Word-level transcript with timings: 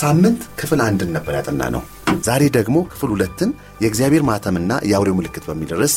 ሳምንት 0.00 0.42
ክፍል 0.60 0.80
አንድን 0.84 1.10
ነበር 1.16 1.32
ያጠና 1.38 1.62
ነው። 1.74 1.82
ዛሬ 2.24 2.42
ደግሞ 2.56 2.76
ክፍል 2.92 3.10
ሁለትን 3.14 3.50
የእግዚአብሔር 3.82 4.22
ማተምና 4.28 4.72
የአውሬው 4.90 5.16
ምልክት 5.18 5.44
በሚል 5.48 5.70
ርዕስ 5.78 5.94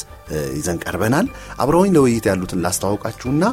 ይዘን 0.57 0.77
ቀርበናል። 0.83 1.27
አብረውኝ 1.57 1.91
ለውይይት 1.95 2.25
ያሉትን 2.31 2.61
ላስተዋውቃችሁና 2.65 3.43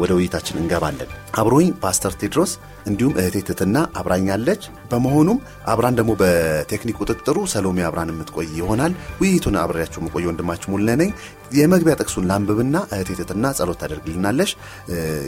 ወደ 0.00 0.10
ውይይታችን 0.16 0.60
እንገባለን። 0.60 1.10
አብሮኝ 1.40 1.68
ፓስተር 1.82 2.12
ቴድሮስ 2.20 2.52
እንዲሁም 2.86 3.16
እህቴ 3.20 3.36
ትትና 3.48 3.78
አብራኛለች። 4.00 4.62
በመሆኑም 4.90 5.38
አብራን 5.72 5.96
ደግሞ 5.98 6.12
በቴክኒክ 6.20 6.96
ቁጥጥሩ 7.02 7.38
ሰሎሜ 7.52 7.78
አብራን 7.88 8.12
የምትቆይ 8.12 8.48
ይሆናል። 8.58 8.92
ውይይቱን 9.20 9.58
አብሬያችሁ 9.62 10.00
የምቆየ 10.02 10.28
ወንድማችሁ 10.30 10.68
ሙሉ 10.72 10.86
ነኝ። 10.92 11.10
የመግቢያ 11.52 11.94
ጥቅሱን 12.00 12.26
ላንብብና 12.30 12.76
እህቴ 12.94 13.10
ትትና 13.20 13.52
ጸሎት 13.58 13.78
ታደርግልናለች። 13.82 14.50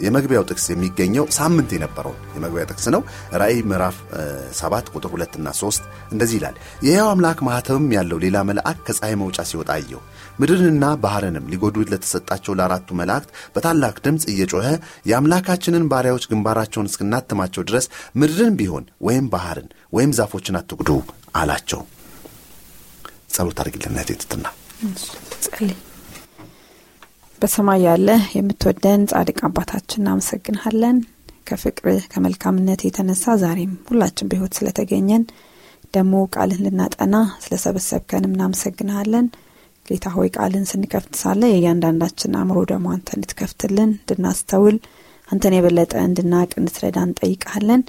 የመግቢያው 0.04 0.44
ጥቅስ 0.50 0.66
የሚገኘው 0.72 1.24
ሳምንት 1.36 1.70
የነበረው 1.76 2.14
የመግቢያ 2.34 2.64
ጥቅስ 2.70 2.86
ነው። 2.94 3.02
ራእይ 3.40 3.60
ምዕራፍ 3.70 3.96
7 4.58 4.90
ቁጥር 4.94 5.12
2 5.16 5.38
እና 5.40 5.50
3 5.60 5.84
እንደዚህ 6.12 6.36
ይላል። 6.40 6.56
የሕያው 6.86 7.08
አምላክ 7.12 7.40
ማኅተምም 7.48 7.88
ያለው 7.96 8.20
ሌላ 8.24 8.38
መልአክ 8.50 8.80
ከፀሐይ 8.88 9.16
መውጫ 9.22 9.40
ሲወጣ 9.50 9.70
አየሁ። 9.76 10.00
ምድርንና 10.38 10.84
ባህርንም 11.02 11.48
ሊጎዱ 11.52 11.76
ለተሰጣቸው 11.90 12.56
ለአራቱ 12.58 12.88
መላእክት 13.00 13.30
በታላቅ 13.54 13.94
ድምፅ 14.04 14.24
እየጮኸ 14.32 14.66
የአምላካችንን 15.10 15.88
ባሪያዎች 15.92 16.26
ግንባራቸውን 16.30 16.90
እስክናትማቸው 16.90 17.64
ድረስ 17.70 17.86
ምድርን 18.20 18.56
ቢሆን 18.60 18.86
ወይም 19.06 19.28
ባህርን 19.34 19.68
ወይም 19.92 20.14
ዛፎችን 20.18 20.58
አትጉዱ 20.60 20.90
አላቸው። 21.36 21.82
ጸሎት 23.34 23.58
ትትና 24.22 24.46
ጸልይ። 25.44 25.76
በሰማይ 27.42 27.80
ያለ 27.86 28.08
የምትወደን 28.34 29.02
ጻድቅ 29.10 29.38
አባታችን 29.48 30.00
እናመሰግንሃለን። 30.02 30.96
ከፍቅርህ 31.50 32.02
ከመልካምነት 32.12 32.80
የተነሳ 32.84 33.34
ዛሬም 33.42 33.72
ሁላችን 33.88 34.28
በሕይወት 34.30 34.56
ስለተገኘን 34.58 35.22
ደግሞ 35.94 36.14
ቃልን 36.34 36.60
ልናጠና 36.66 37.14
ስለሰበሰብከንም 37.44 38.34
እናመሰግንሃለን። 38.34 39.26
ጌታ 39.91 40.06
ሆይ 40.14 40.28
ቃልን 40.37 40.64
ስንከፍት 40.70 41.14
ሳለ 41.20 41.42
የእያንዳንዳችን 41.50 42.37
አእምሮ 42.41 42.59
ደግሞ 42.70 42.88
አንተ 42.94 43.09
እንድትከፍትልን 43.16 43.91
እንድናስተውል 43.94 44.76
አንተን 45.28 45.54
የበለጠ 45.56 45.92
እንድናቅ 46.06 46.50
እንድትረዳ 46.60 46.98
እንጠይቃለን። 47.06 47.82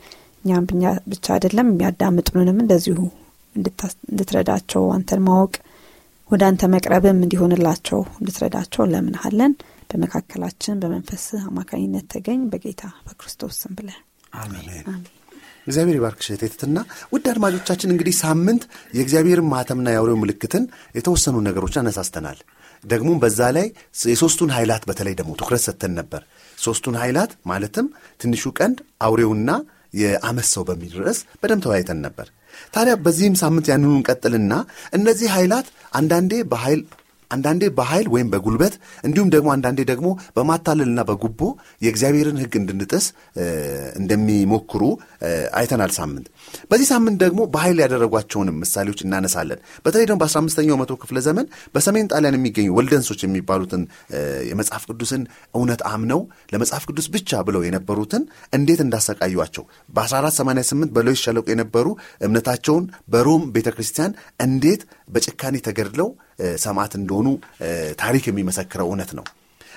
እኛም 0.45 0.65
ብቻ 1.11 1.25
አይደለም 1.35 1.67
የሚያዳምጡንም 1.71 2.61
እንደዚሁ 2.63 2.97
እንድትረዳቸው 3.55 4.83
አንተን 4.95 5.21
ማወቅ 5.27 5.53
ወደ 6.29 6.43
አንተ 6.49 6.69
መቅረብም 6.73 7.17
እንዲሆንላቸው 7.23 7.99
እንድትረዳቸው 8.19 8.81
እንለምንሃለን። 8.85 9.53
በመካከላችን 9.89 10.79
በመንፈስ 10.81 11.23
አማካኝነት 11.47 12.05
ተገኝ 12.13 12.41
በጌታ 12.51 12.83
በክርስቶስ 13.07 13.55
ስም 13.61 13.73
ብለን 13.79 13.99
አሜን። 14.41 15.01
እግዚአብሔር 15.67 15.97
ይባርክሽ 15.97 16.27
እህቴ 16.31 16.43
ውድ 17.13 17.25
አድማጮቻችን 17.31 17.93
እንግዲህ 17.93 18.15
ሳምንት 18.21 18.63
የእግዚአብሔር 18.93 19.39
ማተምና 19.51 19.87
የአውሬው 19.93 20.17
ምልክትን 20.21 20.63
የተወሰኑ 20.97 21.35
ነገሮች 21.47 21.75
አነሳስተናል። 21.81 22.39
ደግሞም 22.83 23.19
በዛ 23.23 23.39
ላይ 23.57 23.67
የሶስቱን 24.11 24.51
ኃይላት 24.55 24.83
በተለይ 24.89 25.15
ደግሞ 25.19 25.31
ትኩረት 25.39 25.63
ሰጥተን 25.65 25.93
ነበር። 25.99 26.21
ሶስቱን 26.57 26.95
ኃይላት 27.01 27.31
ማለትም 27.51 27.87
ትንሹ 28.19 28.53
ቀንድ፣ 28.57 28.77
አውሬውና 29.07 29.49
የአመት 29.93 30.47
ሰው 30.53 30.63
በሚል 30.67 30.93
ርዕስ 30.99 31.19
በደንብ 31.41 31.63
ተወያይተን 31.65 31.99
ነበር። 32.05 32.27
ታዲያ 32.73 32.93
በዚህም 33.05 33.35
ሳምንት 33.41 33.65
ያንኑ 33.71 33.91
እንቀጥልና 33.97 34.53
እነዚህ 34.93 35.29
ኃይላት 35.35 35.67
አንዳንዴ 35.93 36.33
በኃይል 36.51 36.81
አንዳንዴ 37.31 37.63
በኃይል 37.75 38.07
ወይም 38.13 38.29
በጉልበት 38.31 38.73
እንዲሁም 39.03 39.29
ደግሞ 39.35 39.49
አንዳንዴ 39.53 39.79
ደግሞ 39.91 40.07
በማታለልና 40.35 41.01
በጉቦ 41.09 41.41
የእግዚአብሔርን 41.81 42.39
ሕግ 42.41 42.53
እንድንጥስ 42.59 43.05
እንደሚሞክሩ 44.01 44.81
አይተናል። 45.53 45.91
ሳምንት 45.97 46.25
በዚህ 46.71 46.87
ሳምንት 46.91 47.17
ደግሞ 47.23 47.41
በኃይል 47.53 47.79
ያደረጓቸውንም 47.83 48.55
ምሳሌዎች 48.61 48.99
እናነሳለን። 49.05 49.59
በተለይ 49.85 50.05
ደግሞ 50.05 50.19
በ15ኛው 50.23 50.77
መቶ 50.81 50.91
ክፍለ 51.01 51.17
ዘመን 51.27 51.45
በሰሜን 51.75 52.09
ጣሊያን 52.11 52.37
የሚገኙ 52.37 52.67
ወልደንሶች 52.77 53.21
የሚባሉትን 53.25 53.83
የመጽሐፍ 54.49 54.85
ቅዱስን 54.89 55.23
እውነት 55.55 55.83
አምነው 55.91 56.21
ለመጽሐፍ 56.53 56.85
ቅዱስ 56.89 57.07
ብቻ 57.15 57.41
ብለው 57.47 57.63
የነበሩትን 57.67 58.23
እንዴት 58.53 58.81
እንዳሰቃዩቸው 58.85 59.65
በ1488 59.95 60.95
በሎይስ 60.95 61.21
ሸለቆ 61.25 61.45
የነበሩ 61.51 61.87
እምነታቸውን 62.27 62.85
በሮም 63.13 63.43
ቤተ 63.55 63.69
ክርስቲያን 63.75 64.11
እንዴት 64.45 64.81
በጭካኔ 65.09 65.55
ተገድለው 65.67 66.09
ሰማዕት 66.63 66.93
እንደሆኑ 66.99 67.27
ታሪክ 68.01 68.25
የሚመሰክረው 68.29 68.89
እውነት 68.89 69.11
ነው። 69.17 69.25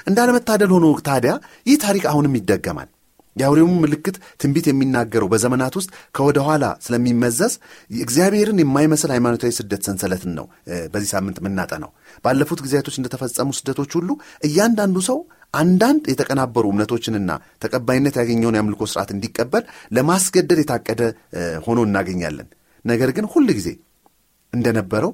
እንዳለመታደል 0.06 0.70
ሆኖ 0.74 0.86
ታዲያ 1.06 1.32
ይህ 1.66 1.76
ታሪክ 1.84 2.04
አሁንም 2.10 2.36
ይደገማል። 2.38 2.88
የአውሬውም 3.36 3.74
ምልክት 3.82 4.16
ትንቢት 4.40 4.66
የሚናገረው 4.70 5.28
በዘመናት 5.32 5.74
ውስጥ 5.78 5.88
ከወደ 6.16 6.38
ኋላ 6.46 6.64
ስለሚመዘዝ 6.84 7.54
እግዚአብሔርን 8.00 8.60
የማይመስል 8.62 9.12
ሃይማኖታዊ 9.14 9.52
ስደት 9.58 9.82
ሰንሰለትን 9.88 10.32
ነው 10.38 10.46
በዚህ 10.92 11.08
ሳምንት 11.14 11.38
የምናጠናው። 11.42 11.90
ባለፉት 12.24 12.60
ጊዜያቶች 12.66 12.98
እንደተፈጸሙ 13.00 13.50
ስደቶች 13.58 13.92
ሁሉ 13.98 14.10
እያንዳንዱ 14.48 14.98
ሰው 15.08 15.18
አንዳንድ 15.54 16.04
የተቀናበሩ 16.12 16.64
እምነቶችንና 16.72 17.30
ተቀባይነት 17.64 18.14
ያገኘውን 18.20 18.56
የአምልኮ 18.56 18.82
ስርዓት 18.90 19.10
እንዲቀበል 19.14 19.64
ለማስገደድ 19.96 20.60
የታቀደ 20.62 21.02
ሆኖ 21.66 21.80
እናገኛለን። 21.88 22.48
ነገር 22.84 23.10
ግን 23.16 23.26
ሁል 23.32 23.48
ጊዜ 23.58 23.68
እንደነበረው 24.52 25.12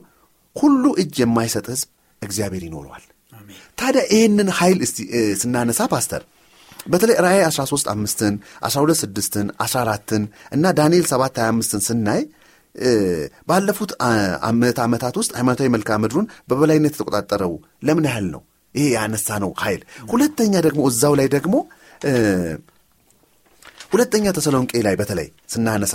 ሁሉ 0.56 0.84
እጅ 1.02 1.16
የማይሰጥ 1.22 1.66
ህዝብ 1.72 1.88
እግዚአብሔር 2.22 2.62
ይኖረዋል። 2.66 3.04
ታዲያ 3.78 4.02
ይህንን 4.12 4.48
ኃይል 4.56 4.78
ስናነሳ 5.40 5.80
ፓስተር 5.92 6.22
በተለይ 6.86 7.16
ራእይ 7.24 7.42
13 7.48 7.88
አምስትን 7.92 8.34
12 8.68 9.00
ስድስትን 9.02 9.46
14ን 9.64 10.22
እና 10.52 10.64
ዳንኤል 10.78 11.06
7 11.10 11.40
25ን 11.42 11.82
ስናይ 11.88 12.22
ባለፉት 13.48 13.90
ምዕተ 14.60 14.78
ዓመታት 14.86 15.14
ውስጥ 15.20 15.32
ሃይማኖታዊ 15.38 15.68
መልክዓ 15.74 15.94
ምድሩን 16.02 16.26
በበላይነት 16.48 16.94
የተቆጣጠረው 16.94 17.52
ለምን 17.82 18.04
ያህል 18.08 18.26
ነው? 18.34 18.42
ይሄ 18.74 18.84
ያነሳ 18.96 19.28
ነው 19.44 19.50
ኃይል። 19.62 19.80
ሁለተኛ 20.12 20.54
ደግሞ 20.66 20.80
እዛው 20.90 21.14
ላይ 21.20 21.28
ደግሞ 21.36 21.54
ሁለተኛ 23.92 24.26
ተሰሎንቄ 24.36 24.72
ላይ 24.86 24.94
በተለይ 25.00 25.28
ስናነሳ 25.52 25.94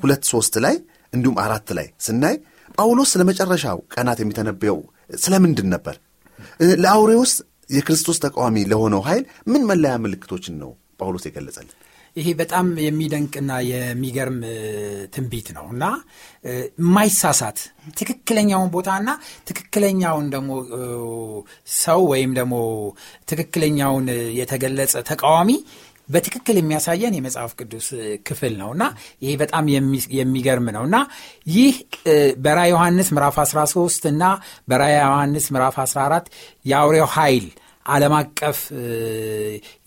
ሁለት 0.00 0.22
ሶስት 0.32 0.54
ላይ 0.64 0.74
እንዲሁም 1.12 1.36
አራት 1.44 1.68
ላይ 1.78 1.86
ስናይ 2.06 2.36
ጳውሎስ 2.78 3.10
ስለ 3.14 3.22
መጨረሻው 3.30 3.78
ቀናት 3.94 4.18
የሚተነበየው 4.22 4.78
ስለምንድን 5.18 5.68
ነበር? 5.74 5.94
ለአውሬውስ 6.82 7.32
የክርስቶስ 7.68 8.18
ተቃዋሚ 8.24 8.56
ለሆነው 8.72 9.02
ኃይል 9.08 9.24
ምን 9.46 9.64
መለያ 9.70 9.94
ምልክቶችን 10.04 10.56
ነው 10.62 10.70
ጳውሎስ 11.00 11.24
የገለጸልን? 11.28 11.74
ይሄ 12.16 12.28
በጣም 12.38 12.66
የሚደንቅና 12.84 13.50
የሚገርም 13.70 14.36
ትንቢት 15.14 15.48
ነው 15.56 15.64
እና 15.72 15.84
የማይሳሳት 16.44 17.58
ትክክለኛውን 17.98 18.70
ቦታና 18.74 19.08
ትክክለኛውን 19.48 20.26
ደግሞ 20.30 20.50
ሰው 21.76 22.00
ወይም 22.12 22.32
ደግሞ 22.38 22.54
ትክክለኛውን 23.28 24.06
የተገለጸ 24.38 24.96
ተቃዋሚ 25.10 25.50
በትክክል 26.08 26.56
የሚያሳየን 26.58 27.16
የመጽሐፍ 27.16 27.52
ቅዱስ 27.60 27.86
ክፍል 28.28 28.54
ነው 28.60 28.70
እና 28.74 28.84
ይሄ 29.22 29.32
በጣም 29.42 29.64
የሚገርም 30.18 30.68
ነው 30.76 30.84
እና 30.88 30.98
ይህ 31.54 31.76
በራ 32.44 32.58
ዮሐንስ 32.72 33.10
ምዕራፍ 33.16 33.38
13 33.44 34.10
እና 34.12 34.24
በራ 34.68 34.82
ዮሐንስ 34.94 35.46
ምዕራፍ 35.54 35.78
14 35.84 36.28
የአውሬው 36.64 37.08
ኃይል 37.16 37.46
ዓለም 37.86 38.14
አቀፍ 38.18 38.58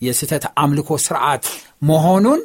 የስህተት 0.02 0.44
አምልኮ 0.62 0.90
ስርዓት 1.06 1.44
መሆኑን 1.82 2.40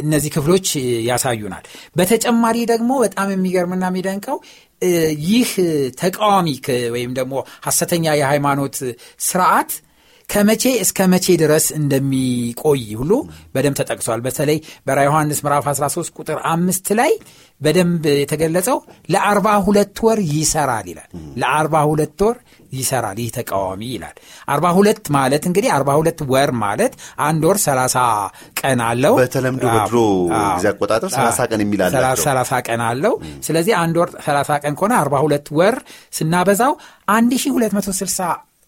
እነዚህ 0.00 0.30
ክፍሎች 0.36 0.68
ያሳዩናል። 1.08 1.64
በተጨማሪ 1.96 2.56
ደግሞ 2.72 2.90
በጣም 3.04 3.28
የሚገርምና 3.34 3.84
የሚደንቀው 3.90 4.38
ይህ 5.26 5.50
ተቃዋሚ 6.00 6.48
ወይም 6.94 7.12
ደግሞ 7.18 7.34
ሐሰተኛ 7.66 8.14
የሃይማኖት 8.20 8.76
ስርዓት 9.20 9.72
ከመቼ 10.30 10.64
እስከ 10.82 11.06
መቼ 11.12 11.26
ድረስ 11.40 11.64
እንደሚቆይ 11.78 12.82
ሁሉ 12.98 13.12
በደንብ 13.54 13.76
ተጠቅሷል። 13.80 14.20
በተለይ 14.26 14.58
በራ 14.86 14.98
ዮሐንስ 15.06 15.38
ምዕራፍ 15.44 15.64
13 15.70 16.12
ቁጥር 16.18 16.38
አምስት 16.50 16.88
ላይ 16.98 17.12
በደንብ 17.60 18.04
የተገለጸው 18.14 18.78
ለአርባ 19.12 19.48
ሁለት 19.66 19.98
ወር 20.06 20.18
ይሰራል 20.32 20.86
ይላል። 20.92 21.08
ለአርባ 21.40 21.82
ሁለት 21.90 22.20
ወር 22.26 22.36
ይሰራል 22.72 23.18
ይህ 23.22 23.30
ተቃዋሚ 23.36 23.82
ይላል። 23.94 24.16
አርባ 24.48 24.66
ሁለት 24.76 25.04
ማለት 25.16 25.42
እንግዲህ 25.48 25.70
አርባ 25.76 25.90
ሁለት 26.00 26.20
ወር 26.32 26.50
ማለት 26.62 26.92
አንድ 27.26 27.42
ወር 27.48 27.58
ሰላሳ 27.66 27.96
ቀን 28.60 28.80
አለው። 28.88 29.14
በተለምዶ 29.20 29.64
በድሮ 29.74 29.96
ጊዜ 30.54 30.66
አቆጣጠር 30.72 31.10
ሰላሳ 31.16 31.40
ቀን 31.50 31.62
የሚል 31.64 31.82
አላቸው። 31.86 32.24
ሰላሳ 32.28 32.60
ቀን 32.68 32.82
አለው። 32.88 33.16
ስለዚህ 33.48 33.74
አንድ 33.82 33.98
ወር 34.02 34.12
ሰላሳ 34.28 34.50
ቀን 34.62 34.76
ከሆነ 34.78 34.94
አርባ 35.00 35.16
ሁለት 35.26 35.48
ወር 35.58 35.78
ስናበዛው 36.18 36.74
አንድ 37.10 37.34
ሺህ 37.42 37.52
ሁለት 37.56 37.74
መቶ 37.78 37.90
ስልሳ 38.00 38.20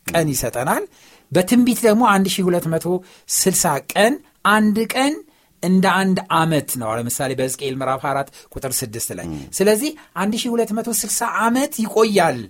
ቀን 0.07 0.29
ይሰጠናል። 0.33 0.85
በትንቢት 1.33 1.81
ደግሞ 1.87 2.03
1260 2.13 3.77
ቀን 3.95 4.15
አንድ 4.53 4.79
ቀን 4.95 5.15
እንደ 5.63 5.87
አንድ 5.99 6.19
ዓመት 6.37 6.71
ነው። 6.81 6.91
ለምሳሌ 6.99 7.31
በሕዝቅኤል 7.39 7.75
ምዕራፍ 7.81 8.03
4 8.09 8.33
ቁጥር 8.55 8.73
6 8.79 9.13
ላይ 9.19 9.27
ስለዚህ 9.59 9.91
1260 10.23 11.29
ዓመት 11.45 11.75
ይቆያል 11.85 12.41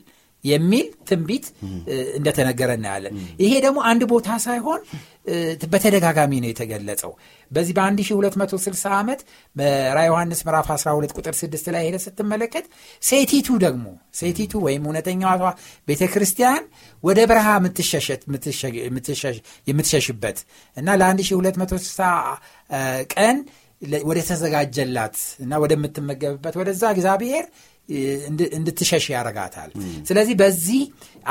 የሚል 0.44 0.86
ትንቢት 1.08 1.44
እንደተነገረ 2.16 2.70
እናያለን። 2.78 3.12
ይሄ 3.42 3.52
ደግሞ 3.66 3.78
አንድ 3.90 4.02
ቦታ 4.12 4.38
ሳይሆን 4.46 4.80
በተደጋጋሚ 5.72 6.32
ነው 6.42 6.50
የተገለጸው። 6.50 7.12
በዚህ 7.50 7.74
በ1260 7.76 8.92
ዓመት 8.98 9.20
በራ 9.56 9.98
ዮሐንስ 10.08 10.40
ምዕራፍ 10.46 10.68
12 10.74 11.16
ቁጥር 11.18 11.34
6 11.40 11.68
ላይ 11.74 11.82
ሄደ 11.88 11.96
ስትመለከት 12.04 12.66
ሴቲቱ 13.02 13.58
ደግሞ 13.64 13.86
ሴቲቱ 14.20 14.62
ወይም 14.66 14.84
እውነተኛዋ 14.88 15.34
ቤተ 15.88 16.02
ክርስቲያን 16.14 16.62
ወደ 17.04 17.18
በረሃ 17.30 17.48
የምትሸሽበት 19.68 20.38
እና 20.76 20.96
ለ1260 21.00 22.08
ቀን 23.14 23.36
ወደ 24.04 24.18
ተዘጋጀላት 24.26 25.16
እና 25.44 25.52
ወደምትመገብበት 25.62 26.54
ወደዛ 26.60 26.82
እግዚአብሔር 26.94 27.46
እንድትሸሽ 28.52 29.04
ያረጋታል። 29.12 29.70
ስለዚህ 30.08 30.34
በዚህ 30.40 30.82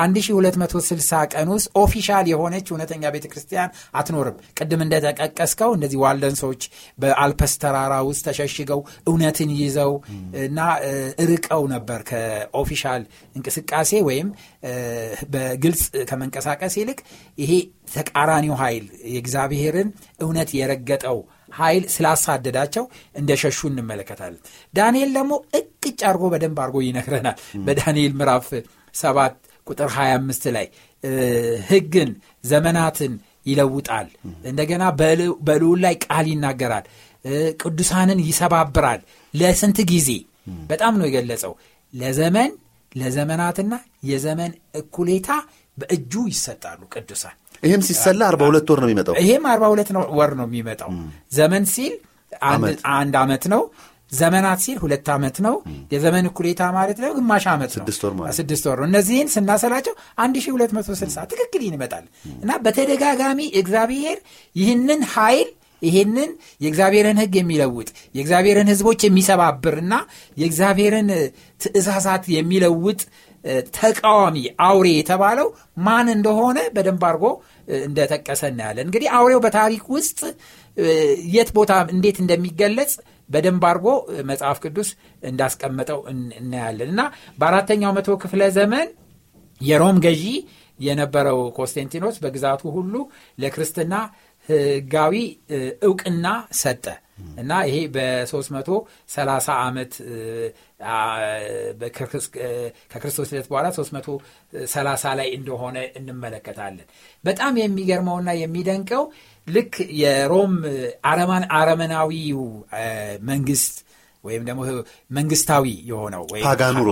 1260 0.01 1.21
ቀን 1.33 1.47
ውስጥ 1.53 1.69
official 1.81 2.25
የሆነች 2.31 2.67
እውነተኛ 2.71 3.03
ቤተ 3.15 3.25
ክርስቲያን 3.31 3.69
አትኖርም። 3.95 4.37
ቅድም 4.59 4.81
እንደጠቀስከው 4.85 5.71
እነዚህ 5.77 5.99
ዋልደን 6.03 6.35
ሰዎች 6.41 6.61
በአልፐስ 6.99 7.53
ተራራ 7.63 7.93
ውስጥ 8.09 8.23
ተሸሽገው 8.27 8.81
እውነትን 9.07 9.51
ይዘው 9.59 9.93
እና 10.45 10.59
ርቀው 11.31 11.63
ነበር 11.73 11.99
ከ 12.09 12.28
official 12.28 13.03
እንቅስቃሴ 13.35 13.91
ወይም 14.09 14.29
በግልጽ 15.33 15.83
ከመንቀሳቀስ 16.09 16.75
ይልቅ 16.81 16.99
ይሄ 17.37 17.51
ተቃራኒው 17.93 18.55
ኃይል 18.61 18.85
የእግዚአብሔርን 19.11 19.89
እውነት 20.21 20.49
የረገጠው 20.57 21.17
ኃይል 21.51 21.83
ስላሳደዳቸው 21.93 22.85
እንደሸሹ 23.15 23.59
እንመለከታለን። 23.69 24.41
ዳንኤል 24.73 25.11
ደግሞ 25.17 25.31
እቅጭ 25.59 25.99
አድርጎ 26.09 26.23
በደንብ 26.33 26.59
አድርጎ 26.63 26.77
ይነግረናል። 26.85 27.37
በዳንኤል 27.65 28.13
ምዕራፍ 28.19 28.47
ሰባት 28.95 29.35
ቁጥር 29.67 29.89
25 29.95 30.47
ላይ 30.55 30.65
ሕግን 31.69 32.09
ዘመናትን 32.43 33.13
ይለውጣል፣ 33.45 34.07
እንደገና 34.45 34.83
በልዑል 35.41 35.79
ላይ 35.85 35.95
ቃል 36.05 36.25
ይናገራል፣ 36.31 36.85
ቅዱሳንን 37.61 38.19
ይሰባብራል። 38.27 39.01
ለስንት 39.33 39.79
ጊዜ 39.91 40.09
በጣም 40.69 40.93
ነው 40.99 41.07
የገለጸው። 41.07 41.53
ለዘመን 41.93 42.51
ለዘመናትና 42.91 43.73
የዘመን 44.03 44.51
እኩሌታ 44.79 45.29
በእጁ 45.77 46.13
ይሰጣሉ 46.31 46.81
ቅዱሳን 46.93 47.35
ይህም 47.63 47.81
ሲሰላ 47.87 48.21
አርባ 48.29 48.41
ሁለት 48.49 48.67
ወር 48.71 48.79
ነው 48.81 48.87
የሚመጣው። 48.87 49.15
ይሄም 49.21 49.45
አርባ 49.51 49.65
ሁለት 49.73 49.89
ወር 50.17 50.31
ነው 50.39 50.45
የሚመጣው። 50.49 50.91
ዘመን 51.31 51.65
ሲል 51.73 51.93
አንድ 52.95 53.15
ዓመት 53.21 53.45
ነው። 53.53 53.63
ዘመናት 54.11 54.59
ሲል 54.63 54.77
ሁለት 54.81 55.07
ዓመት 55.13 55.37
ነው። 55.45 55.53
የዘመን 55.91 56.25
እኩሌታ 56.29 56.61
ማለት 56.77 56.97
ነው 57.03 57.11
ግማሽ 57.17 57.45
ዓመት 57.51 57.71
ነው፣ 57.71 57.85
ስድስት 58.39 58.65
ወር 58.69 58.77
ነው። 58.79 58.87
እነዚህን 58.89 59.27
ስናሰላቸው 59.35 59.93
1260 60.23 61.25
ትክክል 61.33 61.61
ይመጣል 61.67 62.05
እና 62.41 62.51
በተደጋጋሚ 62.65 63.39
እግዚአብሔር 63.61 64.17
ይህንን 64.55 65.01
ኃይል 65.13 65.49
ይሄንን 65.81 66.31
የእግዚአብሔርን 66.61 67.19
ሕግ 67.21 67.33
የሚለውጥ 67.39 67.87
የእግዚአብሔርን 68.15 68.67
ሕዝቦች 68.71 68.99
የሚሰባብርና 69.05 69.93
የእግዚአብሔርን 70.37 71.07
ትእዛዛት 71.61 72.25
የሚለውጥ 72.35 72.99
ተቃዋሚ 73.75 74.37
አውሬ 74.65 74.87
የተባለው 74.95 75.47
ማን 75.85 76.07
እንደሆነ 76.15 76.59
በደንብ 76.75 77.03
አድርጎ 77.09 77.25
እንደጠቀሰ 77.81 78.41
እናያለን። 78.51 78.85
እንግዲህ 78.87 79.09
አውሬው 79.17 79.39
በታሪክ 79.45 79.83
ውስጥ 79.95 80.19
የት 81.33 81.49
ቦታ 81.57 81.73
እንዴት 81.95 82.17
እንደሚገለጽ 82.23 82.93
በደንብ 83.29 83.63
አድርጎ 83.69 83.87
መጽሐፍ 84.29 84.57
ቅዱስ 84.63 84.89
እንዳስቀመጠው 85.23 85.99
እናያለን 86.39 86.89
እና 86.93 87.01
በአራተኛው 87.39 87.93
መቶ 87.97 88.17
ክፍለ 88.23 88.43
ዘመን 88.57 88.87
የሮም 89.61 89.97
ገዢ 90.05 90.25
የነበረው 90.79 91.39
ኮንስታንቲኖስ 91.57 92.15
በግዛቱ 92.23 92.61
ሁሉ 92.77 92.93
ለክርስትና 93.37 93.95
ህጋዊ 94.49 95.15
እውቅና 95.87 96.27
ሰጠ 96.61 96.85
እና 97.41 97.51
ይሄ 97.67 97.77
በ330 97.93 98.77
ዓመት 99.59 99.93
ከክርስቶስ 102.91 103.29
ልደት 103.31 103.47
በኋላ 103.51 103.67
330 103.77 105.13
ላይ 105.19 105.29
እንደሆነ 105.37 105.77
እንመለከታለን። 105.99 106.87
በጣም 107.23 107.53
የሚገርመውና 107.61 108.29
የሚደንቀው 108.41 109.05
ልክ 109.47 109.73
የሮም 110.01 110.53
አረመናዊው 111.53 112.41
መንግስት 113.31 113.75
ወይም 114.23 114.43
ደግሞ 114.47 114.61
መንግስታዊ 115.11 115.65
የሆነው 115.89 116.23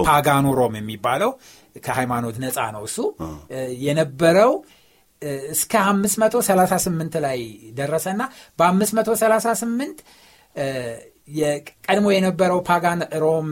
ፓጋኑ 0.10 0.46
ሮም 0.60 0.76
የሚባለው 0.80 1.32
ከሃይማኖት 1.86 2.38
ነፃ 2.44 2.60
ነው 2.76 2.84
እሱ 2.88 2.98
የነበረው 3.84 4.54
እስከ 5.52 5.72
538 5.86 7.16
ላይ 7.26 7.40
ደረሰና 7.80 8.22
በ538 8.60 10.04
የቀድሞ 11.40 12.06
የነበረው 12.14 12.60
pagan 12.70 13.02
ሮም 13.24 13.50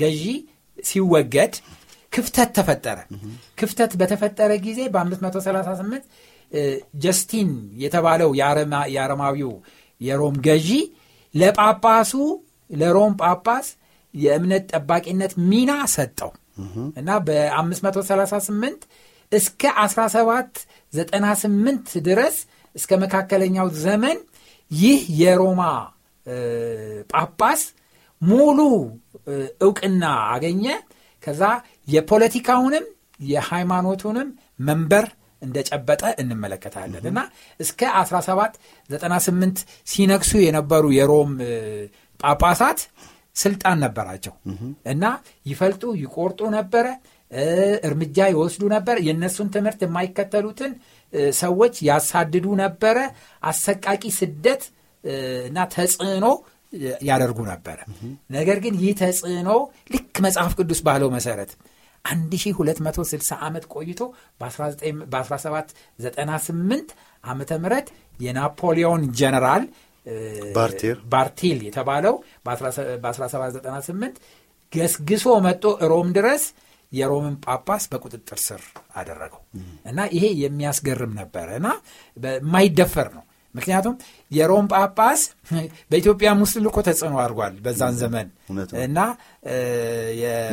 ገዢ 0.00 0.24
ሲወገድ 0.78 1.54
ክፍተት 2.12 2.50
ተፈጠረ። 2.56 2.98
ክፍተት 3.58 3.92
በተፈጠረ 4.00 4.50
ጊዜ 4.66 4.80
በ538 4.94 6.04
ጀስቲን 7.04 7.50
የተባለው 7.82 8.30
የአረማዊው 8.92 9.52
የሮም 10.00 10.36
ገዢ 10.46 10.68
ለጳጳሱ 11.34 12.12
ለሮም 12.70 13.14
ጳጳስ 13.22 13.66
የእምነት 14.14 14.64
ጠባቂነት 14.72 15.32
ሚና 15.50 15.72
ሰጠው 15.94 16.30
እና 17.00 17.10
በ538 17.26 18.84
እስከ 19.32 19.62
1798 20.94 21.96
ድረስ 22.08 22.36
እስከ 22.76 22.92
መካከለኛው 23.02 23.68
ዘመን 23.84 24.18
ይህ 24.70 25.00
የሮማ 25.20 25.62
ጳጳስ 27.12 27.62
ሙሉ 28.22 28.58
እውቅና 29.60 30.02
አገኘ። 30.32 30.64
ከዛ 31.22 31.42
የፖለቲካውንም 31.88 32.84
የሃይማኖቱንም 33.28 34.28
መንበር 34.60 35.06
እንደጨበጠ 35.42 36.02
እንመለከታለን። 36.22 37.04
እና 37.10 37.20
እስከ 37.60 37.80
1798 37.96 39.58
ሲነግሱ 39.86 40.32
የነበሩ 40.44 40.84
የሮም 40.98 41.32
ጳጳሳት 42.20 42.80
ስልጣን 43.36 43.78
ነበራቸው። 43.84 44.34
እና 44.92 45.04
ይፈልጡ 45.46 45.82
ይቆርጡ 46.02 46.40
ነበረ 46.56 46.86
እርምጃ 47.86 48.16
ይወስዱ 48.32 48.62
ነበር። 48.74 48.96
የእነሱን 49.06 49.48
ትምህርት 49.54 49.80
የማይከተሉትን 49.84 50.72
ሰዎች 51.38 51.74
ያሳድዱ 51.88 52.46
ነበረ። 52.62 52.96
አሰቃቂ 53.42 54.02
ስደት 54.18 54.62
እና 55.48 55.58
ተጽዕኖ 55.74 56.26
ያደርጉ 57.08 57.38
ነበረ 57.50 57.78
ነገር 58.36 58.58
ግን 58.64 58.74
ይህ 58.82 58.92
ተጽዕኖ 59.00 59.50
ልክ 59.94 60.14
መጽሐፍ 60.24 60.52
ቅዱስ 60.58 60.80
ባለው 60.86 61.08
መሰረት 61.16 61.50
1260 62.04 63.36
ዓመት 63.46 63.64
ቆይቶ 63.74 64.00
በ1798 64.40 66.88
ዓመተ 67.24 67.50
ምህረት 67.62 67.86
የናፖሊዮን 68.20 69.02
ጀነራል 69.20 69.64
ባርቴል 71.12 71.58
የተባለው 71.68 72.14
በ1798 72.46 74.14
ገስግሶ 74.72 75.26
መጥቶ 75.46 75.64
ሮም 75.90 76.08
ድረስ 76.16 76.42
የሮምን 76.92 77.34
ጳጳስ 77.44 77.84
በቁጥጥር 77.92 78.38
ስር 78.44 78.62
አደረገው። 78.96 79.42
እና 79.86 80.00
ይሄ 80.14 80.26
የሚያስገርም 80.40 81.12
ነበረ 81.20 81.48
እና 81.60 81.68
የማይደፈር 82.16 83.08
ነው 83.16 83.24
ምክንያቱም 83.54 83.94
የሮም 84.30 84.66
ጳጳስ 84.72 85.20
በኢትዮጵያም 85.90 86.38
ውስጥ 86.44 86.56
ልኮ 86.64 86.76
ተጽዕኖ 86.86 87.14
አድርጓል 87.22 87.54
በዛን 87.64 87.94
ዘመን 88.00 88.28
እና 88.80 88.98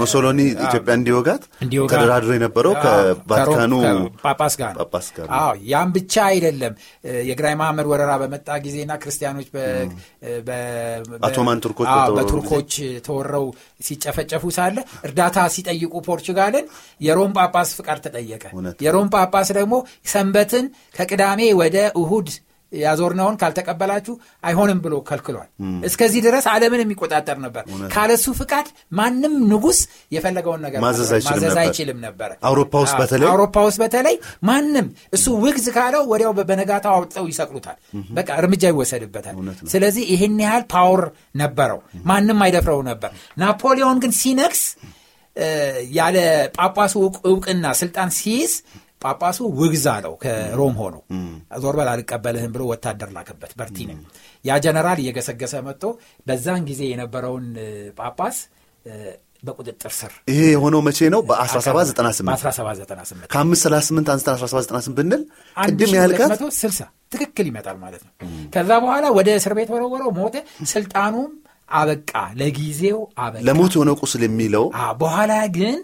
ሞሶሎኒ 0.01 0.39
ኢትዮጵያ 0.65 0.93
እንዲወጋት 0.97 1.43
ተደራድሮ 1.91 2.31
የነበረው 2.35 2.73
ከቫቲካኑ 2.83 3.73
ጳጳስ 4.23 4.55
ጋር 4.61 4.73
ነው። 4.75 5.39
ያም 5.71 5.89
ብቻ 5.95 6.13
አይደለም። 6.29 6.73
የግራይ 7.29 7.55
መሐመድ 7.61 7.87
ወረራ 7.91 8.11
በመጣ 8.23 8.49
ጊዜና 8.65 8.91
ክርስቲያኖች 9.03 9.47
ቱርኮች 11.63 11.89
በቱርኮች 12.17 12.71
ተወረው 13.07 13.47
ሲጨፈጨፉ 13.81 14.43
ሳለ 14.57 14.77
እርዳታ 15.07 15.47
ሲጠይቁ 15.55 15.93
ፖርቹጋልን 16.07 16.65
የሮም 17.01 17.33
ጳጳስ 17.39 17.71
ፍቃድ 17.79 17.99
ተጠየቀ። 18.05 18.43
የሮም 18.81 19.09
ጳጳስ 19.15 19.51
ደግሞ 19.59 19.75
ሰንበትን 20.11 20.65
ከቅዳሜ 20.95 21.41
ወደ 21.61 21.77
እሁድ 22.01 22.29
ያዞርነውን 22.71 23.35
ካልተቀበላችሁ 23.39 24.13
አይሆንም 24.43 24.79
ብሎ 24.83 24.93
ከልክሏል። 25.07 25.47
እስከዚህ 25.87 26.21
ድረስ 26.25 26.45
ዓለምን 26.51 26.81
የሚቆጣጠር 26.83 27.37
ነበር። 27.45 27.63
ካለሱ 27.93 28.25
ፍቃድ 28.39 28.67
ማንም 28.99 29.33
ንጉስ 29.51 29.79
የፈለገውን 30.15 30.61
ነገር 30.65 30.79
ማዘዝ 30.85 31.11
አይችልም 31.61 31.99
ነበር። 32.05 32.29
አውሮፓ 32.47 32.73
ውስጥ 32.85 32.95
በተለይ 33.01 33.27
አውሮፓ 33.31 33.65
ውስጥ 33.67 33.79
በተለይ 33.83 34.15
ማንም 34.49 34.87
እሱ 35.13 35.25
ውግዝ 35.43 35.67
ካለው 35.75 36.03
ወዲያው 36.11 36.33
በነጋታው 36.41 36.93
አውጥተው 36.97 37.27
ይሰቅሉታል። 37.31 37.77
በቃ 38.13 38.29
እርምጃ 38.41 38.63
ይወሰድበታል። 38.71 39.35
ስለዚህ 39.71 40.05
ይህን 40.13 40.37
ያህል 40.45 40.65
power 40.73 41.03
ነበረው። 41.41 41.81
ማንም 42.05 42.39
አይደፍረው 42.45 42.81
ነበር። 42.89 43.11
ናፖሊዮን 43.41 43.99
ግን 44.03 44.13
ሲነግስ 44.19 44.63
ያለ 45.95 46.17
ጳጳሱ 46.55 46.93
እውቅና 47.29 47.65
ስልጣን 47.79 48.09
ሲይዝ 48.15 48.53
ጳጳሱ 49.01 49.39
ውግዝ 49.59 49.85
አለው 49.91 50.13
ከሮም 50.23 50.75
ሆኖ 50.81 50.95
ዞር 51.61 51.75
በል 51.79 51.89
አልቀበልህም 51.93 52.51
ብሎ 52.55 52.63
ወታደር 52.71 53.09
ላከበት 53.15 53.51
በርቲንም 53.59 53.99
ያ 54.45 54.57
ጀነራል 54.65 54.99
እየገሰገሰ 55.03 55.53
መጥቶ 55.67 55.83
በዛን 56.27 56.63
ጊዜ 56.69 56.81
የነበረውን 56.91 57.47
ጳጳስ 57.99 58.37
በቁጥጥር 59.43 59.91
ስር 59.99 60.11
ይሄ 60.29 60.39
የሆነው 60.51 60.81
መቼ 60.87 60.99
ነው? 61.13 61.21
በ1798 61.29 63.23
ከ538 63.31 64.11
አንስተን 64.13 64.35
1798 64.35 64.91
ብንል 64.97 65.21
ቅድም 65.57 65.93
ያልካት 65.97 66.41
ስልሳ 66.59 66.79
ትክክል 67.13 67.45
ይመጣል 67.49 67.77
ማለት 67.83 68.01
ነው። 68.05 68.11
ከዛ 68.53 68.69
በኋላ 68.83 69.05
ወደ 69.17 69.29
እስር 69.39 69.53
ቤት 69.57 69.69
ወረወረው፣ 69.73 70.11
ሞተ። 70.19 70.35
ስልጣኑም 70.71 71.31
አበቃ፣ 71.71 72.11
ለጊዜው 72.39 72.99
አበቃ። 73.23 73.43
ለሞት 73.47 73.73
የሆነ 73.75 73.91
ቁስል 74.01 74.23
የሚለው 74.27 74.65
በኋላ 75.01 75.33
ግን 75.57 75.77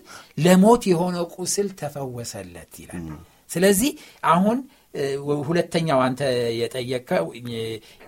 ለሞት 0.46 0.84
የሆነ 0.91 1.17
ቁስል 1.36 1.70
ተፈወሰለት 1.82 2.74
ይላል። 2.82 3.06
ስለዚህ 3.50 3.91
አሁን 4.32 4.58
ሁለተኛው 5.48 6.00
አንተ 6.06 6.22
የጠየቀው 6.60 7.25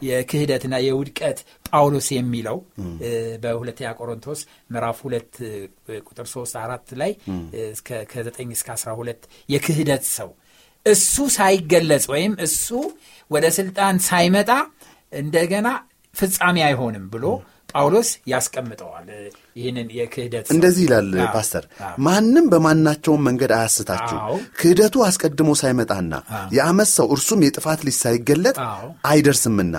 የክህደትና 0.02 0.76
የውድቀት 0.86 1.40
ጳውሎስ 1.68 2.08
የሚለው 2.16 2.58
በሁለተኛ 3.44 3.90
ቆሮንቶስ 4.00 4.40
ምዕራፍ 4.74 5.00
ሁለት 5.06 5.34
ቁጥር 6.08 6.28
ሶስት 6.34 6.56
አራት 6.64 6.88
ላይ 7.02 7.12
ከዘጠኝ 8.12 8.50
እስከ 8.58 8.70
አስራ 8.76 8.92
ሁለት 9.00 9.22
የክህደት 9.50 10.06
ሰው 10.16 10.32
እሱ 10.86 11.16
ሳይገለጽ 11.36 12.06
ወይም 12.14 12.34
እሱ 12.46 12.68
ወደ 13.32 13.46
ስልጣን 13.58 13.96
ሳይመጣ 14.06 14.52
እንደገና 15.14 15.68
ፍጻሜ 16.16 16.58
አይሆንም 16.68 17.06
ብሎ 17.14 17.26
ጳውሎስ 17.72 18.10
ያስቀምጠዋል። 18.32 19.08
ይህንን 19.60 19.88
የክህደት 19.96 20.48
እንደዚህ 20.54 20.84
ይላል 20.86 21.08
ፓስተር፣ 21.34 21.64
ማንም 22.06 22.46
በማናቸውም 22.52 23.24
መንገድ 23.28 23.52
አያስታችሁ፣ 23.58 24.18
ክህደቱ 24.60 25.04
አስቀድሞ 25.08 25.50
ሳይመጣና 25.62 26.14
የአመት 26.56 26.90
ሰው 26.96 27.08
እርሱም 27.16 27.44
የጥፋት 27.46 27.82
ልጅ 27.88 27.98
ሳይገለጥ 28.02 28.56
አይደርስምና 29.12 29.76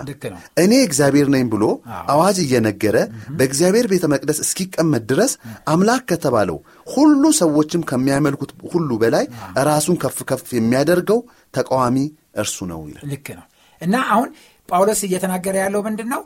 እኔ 0.62 0.72
እግዚአብሔር 0.86 1.28
ነኝ 1.34 1.44
ብሎ 1.54 1.64
አዋጅ 2.10 2.38
እየነገረ 2.44 2.96
በእግዚአብሔር 3.38 3.88
ቤተ 3.92 4.06
መቅደስ 4.14 4.40
እስኪቀመጥ 4.44 5.02
ድረስ 5.10 5.34
አምላክ 5.72 6.04
ከተባለው 6.10 6.58
ሁሉ 6.90 7.22
ሰዎችም 7.40 7.82
ከሚያመልኩት 7.90 8.52
ሁሉ 8.72 8.90
በላይ 9.02 9.26
ራሱን 9.68 9.98
ከፍ 10.02 10.18
ከፍ 10.30 10.46
የሚያደርገው 10.56 11.20
ተቃዋሚ 11.54 11.96
እርሱ 12.36 12.56
ነው 12.70 12.80
ይላል። 12.88 13.04
ልክ 13.12 13.28
ነው። 13.38 13.46
እና 13.80 13.96
አሁን 14.12 14.28
ጳውሎስ 14.68 15.00
እየተናገረ 15.06 15.54
ያለው 15.62 15.80
ምንድን 15.86 16.08
ነው? 16.12 16.20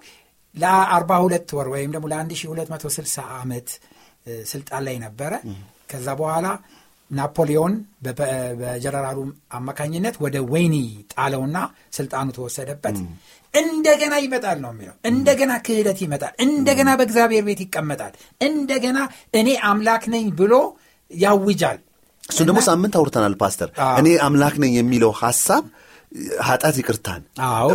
ለ42 0.55 1.55
ወር 1.59 1.69
ወይም 1.75 1.91
ደግሞ 1.95 2.07
ለ1260 2.13 3.07
ዓመት 3.39 3.69
ስልጣን 4.51 4.83
ላይ 4.87 4.97
ነበረ። 5.05 5.33
ከዛ 5.91 6.09
በኋላ 6.21 6.47
ናፖሊዮን 7.11 7.73
በጀነራሉ 8.59 9.19
አማካኝነት 9.59 10.15
ወደ 10.25 10.37
ወይኒ 10.53 10.77
ጣለውና 11.13 11.57
ስልጣኑ 11.93 12.29
ተወሰደበት። 12.37 12.97
እንደገና 13.55 14.15
ይመጣል 14.25 14.59
ነው 14.65 14.71
የሚለው። 14.75 14.95
እንደገና 15.11 15.53
ክህደት 15.67 15.99
ይመጣል። 16.05 16.33
እንደገና 16.47 16.91
በእግዚአብሔር 16.99 17.45
ቤት 17.49 17.61
ይቀመጣል። 17.65 18.13
እንደገና 18.41 18.99
እኔ 19.35 19.49
አምላክ 19.69 20.05
ነኝ 20.15 20.27
ብሎ 20.41 20.55
ያውጃል። 21.11 21.79
እሱን 22.25 22.47
ደግሞ 22.49 22.61
ሳምንት 22.69 22.95
አውርተናል 22.99 23.35
ፓስተር። 23.43 23.71
እኔ 24.01 24.09
አምላክ 24.27 24.55
ነኝ 24.63 24.73
የሚለው 24.81 25.13
ሐሳብ 25.21 25.65
ኃጢአት 26.45 26.77
ይቅርታን 26.81 27.23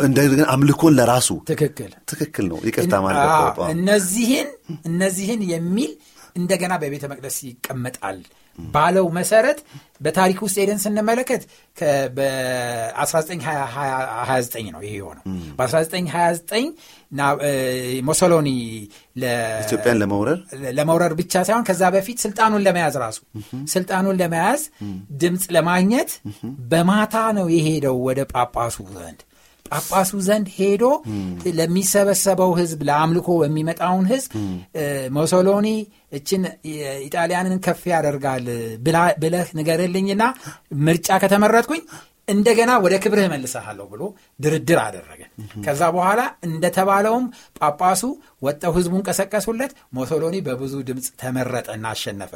እንደገና 0.01 0.43
አምልኮን 0.51 0.93
ለራሱ። 0.97 1.29
ትክክል። 1.49 1.91
ትክክል 2.11 2.45
ነው። 2.51 2.59
ይቅርታ 2.67 2.95
ማለት 3.05 3.21
እነዚህን 3.73 4.49
እነዚህን 4.85 5.41
የሚል 5.53 5.91
እንደገና 6.35 6.73
በቤተ 6.81 7.05
መቅደስ 7.11 7.37
ይቀመጣል 7.47 8.17
ባለው 8.73 9.05
መሰረት 9.17 9.59
በታሪክ 10.01 10.39
ውስጥ 10.45 10.57
ሄደን 10.61 10.79
ስንመለከት 10.83 11.41
በ1929 12.17 14.69
ነው 14.73 14.81
ይሄ 14.85 14.93
የሆነው። 14.99 15.23
በ1929 15.57 16.69
ሞሶሎኒ 18.09 18.47
ኢትዮጵያን 19.63 19.97
ለመውረር 20.01 20.39
ለመውረር 20.77 21.13
ብቻ 21.19 21.33
ሳይሆን 21.47 21.65
ከዛ 21.69 21.81
በፊት 21.95 22.17
ስልጣኑን 22.25 22.63
ለመያዝ 22.67 22.95
ራሱ 23.03 23.19
ስልጣኑን 23.73 24.15
ለመያዝ 24.21 24.61
ድምፅ 25.21 25.43
ለማግኘት 25.57 26.11
በማታ 26.71 27.15
ነው 27.39 27.47
የሄደው 27.55 27.97
ወደ 28.07 28.19
ጳጳሱ 28.33 28.77
ዘንድ 28.95 29.19
ጳጳሱ 29.71 30.11
ዘንድ 30.27 30.47
ሄዶ 30.57 30.83
ለሚሰበሰበው 31.59 32.51
ህዝብ 32.59 32.79
ለአምልኮ 32.89 33.29
የሚመጣውን 33.43 34.05
ህዝብ 34.11 34.31
ሞሶሎኒ 35.17 35.67
እችን 36.17 36.43
ኢጣሊያንን 37.05 37.57
ከፍ 37.65 37.81
ያደርጋል 37.93 38.45
ብለህ 39.23 39.49
ንገርልኝና 39.59 40.23
ምርጫ 40.85 41.09
ከተመረጥኩኝ 41.23 41.81
እንደገና 42.27 42.71
ወደ 42.83 42.95
ክብርህ 43.03 43.27
መልሰሃለሁ 43.31 43.85
ብሎ 43.93 44.01
ድርድር 44.39 44.79
አደረገ። 44.83 45.21
ከዛ 45.65 45.81
በኋላ 45.95 46.19
እንደተባለውም 46.47 47.25
ጳጳሱ 47.59 48.01
ወጠው 48.45 48.73
ህዝቡን 48.77 49.05
ቀሰቀሱለት። 49.07 49.71
ሞሶሎኒ 49.97 50.35
በብዙ 50.47 50.73
ድምፅ 50.89 51.07
ተመረጠና 51.21 51.85
አሸነፈ። 51.95 52.33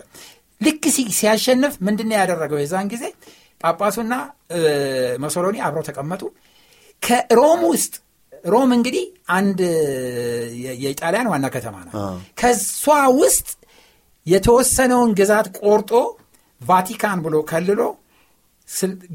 ልክ 0.62 0.84
ሲያሸንፍ 1.18 1.74
ምንድን 1.86 2.10
ያደረገው? 2.18 2.60
የዛን 2.62 2.90
ጊዜ 2.94 3.04
ጳጳሱና 3.62 4.14
ሞሶሎኒ 5.24 5.58
አብረው 5.66 5.86
ተቀመጡ። 5.90 6.22
ከሮም 7.04 7.62
ውስጥ 7.72 7.94
ሮም 8.46 8.70
እንግዲህ 8.76 9.04
አንድ 9.36 9.60
የኢጣሊያን 10.82 11.28
ዋና 11.32 11.46
ከተማ 11.54 11.76
ናት። 11.86 11.94
ከሷ 12.40 12.84
ውስጥ 13.20 13.48
የተወሰነውን 14.26 15.12
ግዛት 15.20 15.48
ቆርጦ 15.62 15.92
ቫቲካን 16.62 17.20
ብሎ 17.26 17.36
ከልሎ 17.50 17.82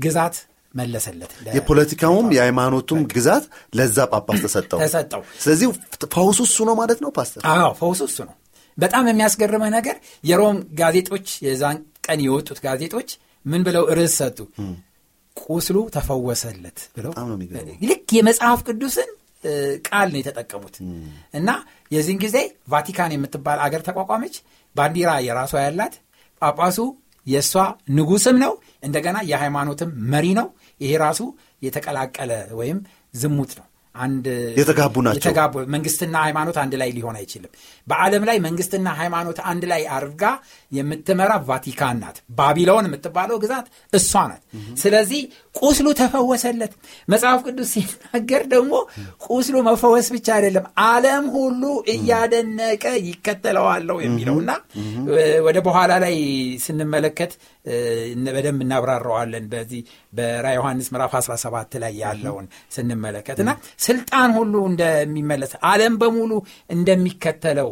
ግዛት 0.05 0.37
መለሰለት። 0.75 1.31
የፖለቲካውም 1.57 2.27
የሃይማኖቱም 2.37 3.01
ግዛት 3.13 3.45
ለዛ 3.79 3.99
ጳጳስ 4.13 4.41
ተሰጠው 4.45 4.79
ተሰጠው። 4.83 5.23
ስለዚህ 5.43 5.69
ፈውሱ 6.15 6.41
እሱ 6.49 6.57
ነው 6.69 6.75
ማለት 6.81 6.99
ነው 7.05 7.11
ፓስተር? 7.17 7.41
አዎ 7.53 7.71
ፈውሱ 7.81 8.01
እሱ 8.11 8.19
ነው። 8.29 8.35
በጣም 8.79 9.05
የሚያስገርመህ 9.09 9.71
ነገር 9.77 9.97
የሮም 10.25 10.59
ጋዜጦች 10.81 11.29
የዛን 11.47 11.79
ቀን 12.07 12.21
የወጡት 12.27 12.59
ጋዜጦች 12.67 13.09
ምን 13.45 13.63
ብለው 13.67 13.85
ርዕስ 13.97 14.15
ሰጡ? 14.21 14.39
ቁስሉ 15.47 15.79
ተፈወሰለት 15.95 16.79
ብለው 16.97 17.13
ልክ 17.91 18.09
የመጽሐፍ 18.17 18.61
ቅዱስን 18.69 19.11
ቃል 19.89 20.09
ነው 20.13 20.19
የተጠቀሙት 20.21 20.77
እና 21.35 21.51
የዚህን 21.93 22.19
ጊዜ 22.23 22.37
ቫቲካን 22.69 23.13
የምትባል 23.15 23.59
አገር 23.67 23.83
ተቋቋመች። 23.89 24.37
ባንዲራ 24.77 25.11
የራሷ 25.27 25.53
ያላት 25.65 25.95
ጳጳሱ 26.43 26.79
የእሷ 27.27 27.55
ንጉስም 27.91 28.37
ነው። 28.43 28.53
እንደገና 28.83 29.19
የሃይማኖትም 29.31 29.91
መሪ 30.13 30.27
ነው። 30.39 30.47
ይሄ 30.81 30.93
ራሱ 31.03 31.21
የተቀላቀለ 31.63 32.31
ወይም 32.59 32.79
ዝሙት 33.15 33.53
ነው። 33.59 33.67
አንድ 33.95 34.27
የተጋቡ 34.59 34.95
ናቸው። 35.05 35.21
የተጋቡ 35.21 35.55
መንግስትና 35.75 36.15
ሃይማኖት 36.25 36.57
አንድ 36.63 36.75
ላይ 36.81 36.91
ሊሆን 36.97 37.17
አይችልም። 37.21 37.53
በዓለም 37.87 38.25
ላይ 38.29 38.37
መንግስትና 38.45 38.89
ሃይማኖት 38.99 39.39
አንድ 39.51 39.65
ላይ 39.71 39.83
አድርጋ 39.95 40.25
የምትመራ 40.73 41.33
ቫቲካን 41.49 41.99
ናት። 42.03 42.19
ባቢሎን 42.39 42.89
የምትባለው 42.89 43.39
ግዛት 43.45 43.67
እሷ 43.93 44.13
ናት። 44.31 44.43
ስለዚህ 44.83 45.23
ቁስሉ 45.61 45.87
ተፈወሰለት 46.01 46.73
መጽሐፍ 47.09 47.41
ቅዱስ 47.47 47.71
ሲናገር 47.75 48.43
ደግሞ 48.53 48.75
ቁስሉ 49.29 49.57
መፈወስ 49.69 50.09
ብቻ 50.15 50.29
አይደለም 50.37 50.67
አለም 50.87 51.25
ሁሉ 51.37 51.63
እያደነቀ 51.95 52.85
ይከተለዋለው 53.09 53.99
የሚለውና 54.05 54.51
ወደ 55.47 55.59
በኋላ 55.67 55.93
ላይ 56.05 56.17
ስንመለከት 56.65 57.33
በደንብ 58.29 58.61
እናብራረዋለን 58.65 59.45
በዚህ 59.53 59.83
በራ 60.13 60.47
ዮሐንስ 60.57 60.89
ምዕራፍ 60.95 61.15
17 61.21 61.77
ላይ 61.83 61.93
ያለውን 62.03 62.47
ስንመለከት 62.77 63.39
እና 63.45 63.53
ስልጣን 63.87 64.33
ሁሉ 64.39 64.55
እንደሚመለስ 64.71 65.55
አለም 65.71 65.97
በሙሉ 66.03 66.33
እንደሚከተለው 66.77 67.71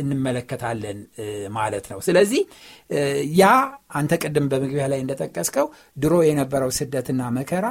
እንመለከታለን 0.00 0.98
ማለት 1.56 1.86
ነው። 1.92 1.98
ስለዚህ 2.06 2.42
ያ 3.40 3.44
አንተ 3.98 4.12
ቅድም 4.22 4.46
በመግቢያ 4.52 4.84
ላይ 4.92 5.00
እንደጠቀስከው 5.04 5.66
ድሮ 5.96 6.16
የነበረው 6.28 6.72
ስደትና 6.78 7.22
መከራ 7.38 7.66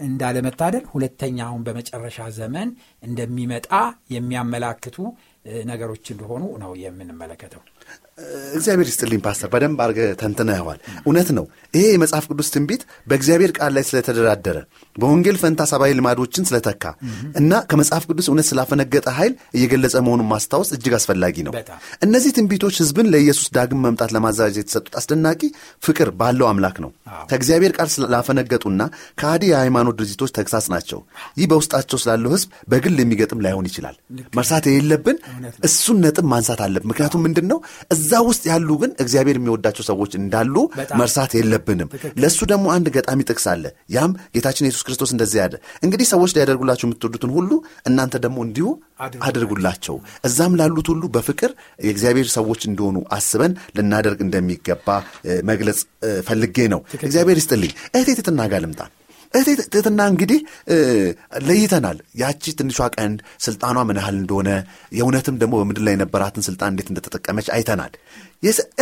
እንዳለመታደል 0.00 0.84
ሁለተኛውን 0.92 1.64
በመጨረሻ 1.66 2.18
ዘመን 2.38 2.68
እንደሚመጣ 3.02 3.68
የሚያመላክቱ 4.14 4.96
ነገሮች 5.68 6.04
እንደሆኑ 6.14 6.44
ነው 6.62 6.72
የምንመለከተው 6.82 7.62
እግዚአብሔር 8.54 8.88
ይስጥልኝ 8.90 9.20
ፓስተር፣ 9.20 9.48
በደንብ 9.52 9.78
አርገ 9.80 9.98
ተንትነኸዋል። 10.20 10.78
እውነት 11.04 11.28
ነው። 11.36 11.44
ይሄ 11.74 11.84
የመጽሐፍ 11.92 12.24
ቅዱስ 12.30 12.48
ትንቢት 12.54 12.82
በእግዚአብሔር 13.06 13.52
ቃል 13.56 13.72
ላይ 13.76 13.84
ስለተደራደረ 13.88 14.58
በወንጌል 14.96 15.36
ፈንታ 15.40 15.62
ሰብአዊ 15.70 15.92
ልማዶችን 15.98 16.46
ስለተካ 16.48 16.84
እና 17.40 17.52
ከመጽሐፍ 17.70 18.04
ቅዱስ 18.10 18.26
እውነት 18.30 18.46
ስላፈነገጠ 18.50 19.06
ኃይል 19.16 19.32
እየገለጸ 19.56 19.94
መሆኑን 20.06 20.28
ማስታወስ 20.32 20.68
እጅግ 20.76 20.94
አስፈላጊ 20.98 21.36
ነው። 21.46 21.52
እነዚህ 22.06 22.32
ትንቢቶች 22.36 22.76
ህዝብን 22.82 23.08
ለኢየሱስ 23.14 23.48
ዳግም 23.56 23.80
መምጣት 23.86 24.10
ለማዘጋጀት 24.16 24.60
የተሰጡት 24.62 24.94
አስደናቂ 25.00 25.40
ፍቅር 25.82 26.08
ባለው 26.20 26.46
አምላክ 26.50 26.76
ነው። 26.84 26.90
ከእግዚአብሔር 27.30 27.72
ቃል 27.78 27.88
ስላፈነገጡና 27.94 28.80
ከአዲ 29.20 29.42
የሃይማኖት 29.50 29.96
ድርጅቶች 30.00 30.32
ተግሳጽ 30.38 30.66
ናቸው። 30.74 31.00
ይህ 31.38 31.48
በውስጣቸው 31.50 31.98
ስላለው 32.02 32.32
ህዝብ 32.34 32.48
በግል 32.70 32.96
የሚገጥም 33.02 33.42
ላይሆን 33.44 33.66
ይችላል። 33.70 33.96
መርሳት 34.38 34.64
የሌለብን 34.68 35.18
እሱን 35.68 35.98
ነጥብ 36.04 36.26
ማንሳት 36.32 36.60
አለብን። 36.64 36.90
ምክንያቱም 36.92 37.22
ምንድን 37.26 37.46
ነው 37.52 37.58
እዛ 37.94 38.22
ውስጥ 38.28 38.44
ያሉ 38.50 38.70
ግን 38.82 38.92
እግዚአብሔር 39.04 39.36
የሚወዳቸው 39.38 39.86
ሰዎች 39.88 40.12
እንዳሉ 40.20 40.54
መርሳት 41.00 41.32
የለብንም። 41.38 41.90
ለእሱ 42.22 42.40
ደግሞ 42.52 42.66
አንድ 42.74 42.86
ገጣሚ 42.96 43.20
ጥቅስ 43.28 43.46
አለ። 43.52 43.64
ያም 43.94 44.12
ጌታችን 44.34 44.66
ኢየሱስ 44.66 44.83
ክርስቶስ 44.84 45.10
እንደዚህ 45.14 45.38
ያለ 45.40 45.54
እንግዲህ 45.82 46.06
ሰዎች 46.10 46.32
ሊያደርጉላቸው 46.36 46.86
የምትወዱትን 46.86 47.32
ሁሉ 47.36 47.50
እናንተ 47.88 48.14
ደግሞ 48.24 48.38
እንዲሁ 48.46 48.66
አድርጉላቸው። 49.26 49.96
እዛም 50.28 50.56
ላሉት 50.60 50.88
ሁሉ 50.92 51.04
በፍቅር 51.14 51.52
የእግዚአብሔር 51.84 52.28
ሰዎች 52.36 52.62
እንደሆኑ 52.70 52.98
አስበን 53.16 53.54
ልናደርግ 53.76 54.20
እንደሚገባ 54.26 54.88
መግለጽ 55.50 55.80
ፈልጌ 56.26 56.68
ነው። 56.74 56.82
እግዚአብሔር 57.02 57.38
ይስጥልኝ። 57.40 57.72
እህቴ 57.94 58.10
ትትና 58.20 58.46
ጋር 58.52 58.62
ልምጣ። 58.64 58.82
ትህትና 59.64 60.00
እንግዲህ 60.10 60.40
ለይተናል። 61.46 61.98
ያቺ 62.20 62.52
ትንሿ 62.58 62.76
ቀንድ 62.96 63.16
ስልጣኗ 63.40 63.78
ምን 63.88 63.98
ያህል 64.00 64.16
እንደሆነ 64.20 64.50
የእውነትም 64.98 65.38
ደግሞ 65.42 65.54
በምድር 65.60 65.82
ላይ 65.86 65.94
የነበራትን 65.96 66.46
ስልጣን 66.48 66.72
እንዴት 66.72 66.90
እንደተጠቀመች 66.92 67.48
አይተናል። 67.56 67.92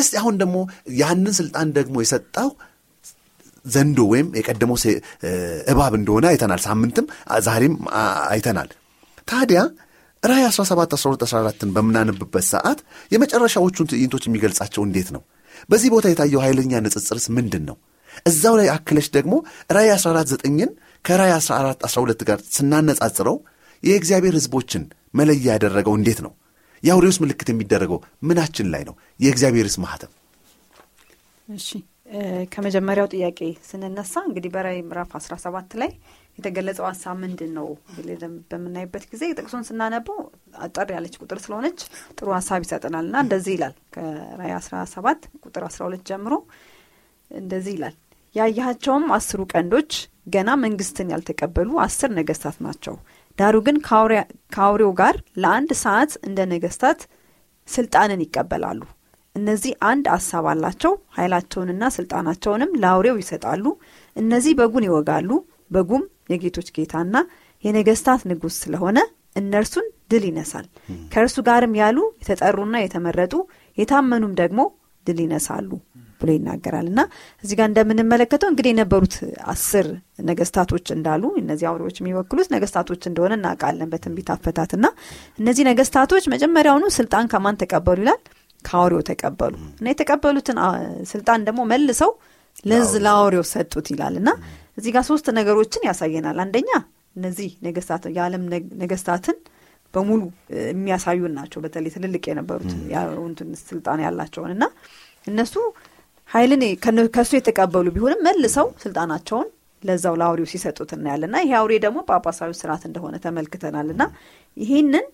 እስቲ 0.01 0.13
አሁን 0.21 0.37
ደግሞ 0.43 0.57
ያንን 1.01 1.35
ስልጣን 1.41 1.71
ደግሞ 1.79 1.97
የሰጠው 2.05 2.51
ዘንዶ 3.65 3.99
ወይም 4.13 4.29
የቀደመው 4.39 4.79
እባብ 5.73 5.93
እንደሆነ 5.99 6.25
አይተናል። 6.31 6.61
ሳምንትም 6.67 7.07
ዛሬም 7.47 7.75
አይተናል። 8.31 8.71
ታዲያ 9.29 9.61
ራእይ 10.23 10.45
17 10.49 10.97
12 10.97 11.23
14ን 11.27 11.71
በምናነብበት 11.77 12.45
ሰዓት 12.51 12.81
የመጨረሻዎቹን 13.13 13.89
ትዕይንቶች 13.91 14.25
የሚገልጻቸው 14.29 14.83
እንዴት 14.87 15.09
ነው? 15.15 15.23
በዚህ 15.69 15.89
ቦታ 15.95 16.07
የታየው 16.11 16.43
ኃይለኛ 16.45 16.73
ንጽጽርስ 16.85 17.27
ምንድን 17.37 17.65
ነው? 17.69 17.77
እዛው 18.27 18.55
ላይ 18.61 18.69
አክለሽ 18.69 19.07
ደግሞ 19.17 19.35
ራይ 19.71 19.89
14 19.95 20.31
ዘጠኝን 20.33 20.71
ከራይ 21.05 21.33
14 21.37 21.87
12 21.89 22.23
ጋር 22.29 22.39
ስናነጻጽረው 22.57 23.37
የእግዚአብሔር 23.83 24.35
ሕዝቦችን 24.39 24.83
መለያ 25.15 25.47
ያደረገው 25.49 25.95
እንዴት 25.99 26.21
ነው? 26.27 26.33
የአውሬውስ 26.83 27.19
ምልክት 27.23 27.49
የሚደረገው 27.51 27.99
ምናችን 28.23 28.69
ላይ 28.75 28.83
ነው? 28.89 28.95
የእግዚአብሔርስ 29.21 29.77
ማህተም? 29.85 30.13
እሺ 31.49 31.69
ከመጀመሪያው 32.53 33.07
ጥያቄ 33.13 33.39
ስንነሳ 33.69 34.15
እንግዲህ 34.27 34.51
በራይ 34.55 34.79
ምዕራፍ 34.89 35.11
17 35.19 35.77
ላይ 35.83 35.91
የተገለጸው 36.39 36.85
ሀሳብ 36.89 37.17
ምንድን 37.23 37.51
ነው 37.59 37.67
በምናይበት 38.51 39.05
ጊዜ 39.13 39.23
ጥቅሱን 39.39 39.67
ስናነበው 39.69 40.19
አጠር 40.67 40.91
ያለች 40.97 41.17
ቁጥር 41.23 41.41
ስለሆነች 41.45 41.81
ጥሩ 42.17 42.29
ሀሳብ 42.37 42.61
ይሰጠናል 42.67 43.07
እና 43.09 43.19
እንደዚህ 43.27 43.55
ይላል 43.57 43.75
ከራይ 43.97 44.53
17 44.59 45.29
ቁጥር 45.45 45.65
12 45.69 46.07
ጀምሮ 46.11 46.37
እንደዚህ 47.31 47.75
ይላል 47.77 47.97
ያያቸውም 48.35 49.07
አስሩ 49.17 49.41
ቀንዶች 49.53 49.93
ገና 50.29 50.51
መንግስትን 50.63 51.11
ያልተቀበሉ 51.13 51.71
አስር 51.85 52.11
ነገስታት 52.19 52.57
ናቸው። 52.67 52.95
ዳሩ 53.39 53.57
ግን 53.67 53.77
ከአውሬው 54.55 54.93
ጋር 55.01 55.15
ለአንድ 55.43 55.71
ሰዓት 55.83 56.13
እንደ 56.29 56.41
ነገስታት 56.53 57.01
ስልጣንን 57.69 58.23
ይቀበላሉ። 58.25 58.81
እነዚህ 59.37 59.73
አንድ 59.91 60.07
አሳብ 60.15 60.47
አላቸው። 60.51 60.93
ኃይላቸውንና 61.17 61.85
ስልጣናቸውንም 61.97 62.75
ለአውሬው 62.83 63.17
ይሰጣሉ። 63.23 63.65
እነዚህ 64.17 64.53
በጉን 64.59 64.87
ይወጋሉ። 64.89 65.31
በጉም 65.71 66.03
የጌቶች 66.33 66.69
ጌታና 66.77 67.17
የነገስታት 67.65 68.23
ንጉሥ 68.31 68.55
ስለሆነ 68.63 68.99
እነርሱን 69.37 69.87
ድል 70.11 70.25
ይነሳል። 70.29 70.67
ከእርሱ 71.13 71.37
ጋርም 71.47 71.75
ያሉ 71.81 71.99
የተጠሩና 72.23 72.77
የተመረጡ 72.83 73.35
የታመኑም 73.79 74.33
ደግሞ 74.41 74.61
ድል 75.07 75.21
ይነሳሉ 75.25 75.71
ብሎ 76.21 76.31
ይናገራል 76.35 76.87
እና 76.91 77.01
እዚህ 77.45 77.55
ጋር 77.59 77.67
እንደምንመለከተው 77.71 78.49
እንግዲህ 78.51 78.71
የነበሩት 78.73 79.15
አስር 79.53 79.87
ነገስታቶች 80.29 80.87
እንዳሉ 80.97 81.23
እነዚህ 81.41 81.67
አውሬዎች 81.71 81.97
የሚወክሉት 82.01 82.49
ነገስታቶች 82.55 83.03
እንደሆነ 83.11 83.33
እናውቃለን 83.39 83.91
በትንቢት 83.93 84.29
አፈታት 84.35 84.73
እና 84.79 84.87
እነዚህ 85.39 85.67
ነገስታቶች 85.71 86.27
መጀመሪያውኑ 86.35 86.85
ስልጣን 86.99 87.31
ከማን 87.33 87.59
ተቀበሉ 87.63 87.99
ይላል 88.05 88.21
ከአውሬው 88.65 89.03
ተቀበሉ። 89.09 89.55
እና 89.79 89.87
የተቀበሉትን 89.93 90.59
ስልጣን 91.13 91.41
ደግሞ 91.49 91.61
መልሰው 91.73 92.11
ለዝ 92.65 92.91
ለአውሬው 93.05 93.45
ሰጡት 93.53 93.87
ይላል። 93.93 94.17
እና 94.21 94.31
እዚህ 94.79 94.91
ጋር 94.95 95.05
ሶስት 95.09 95.27
ነገሮችን 95.39 95.87
ያሳየናል። 95.89 96.39
አንደኛ 96.45 96.71
እነዚህ 97.17 97.51
ነገስታት 97.67 98.05
የዓለም 98.17 98.45
ነገስታትን 98.83 99.37
በሙሉ 99.95 100.21
የሚያሳዩን 100.69 101.33
ናቸው። 101.39 101.59
በተለይ 101.65 101.91
ትልልቅ 101.97 102.23
የነበሩት 102.31 102.71
ስልጣን 103.65 103.99
ያላቸውን 104.05 104.53
እና 104.55 104.65
እነሱ 105.27 105.55
ኃይልን 106.31 106.63
ከእሱ 107.15 107.33
የተቀበሉ 107.37 107.87
ቢሆንም 107.97 108.23
መልሰው 108.27 108.69
ስልጣናቸውን 108.85 109.49
ለዛው 109.83 110.15
ለአውሬው 110.21 110.47
ሲሰጡት 110.51 110.91
እናያለን። 110.97 111.31
ና 111.35 111.39
ይሄ 111.45 111.53
አውሬ 111.61 111.73
ደግሞ 111.85 111.99
ጳጳሳዊ 112.09 112.51
ስርዓት 112.59 112.83
እንደሆነ 112.89 113.15
ተመልክተናል። 113.25 113.89
ና 113.95 114.05
ይህንን 114.57 115.07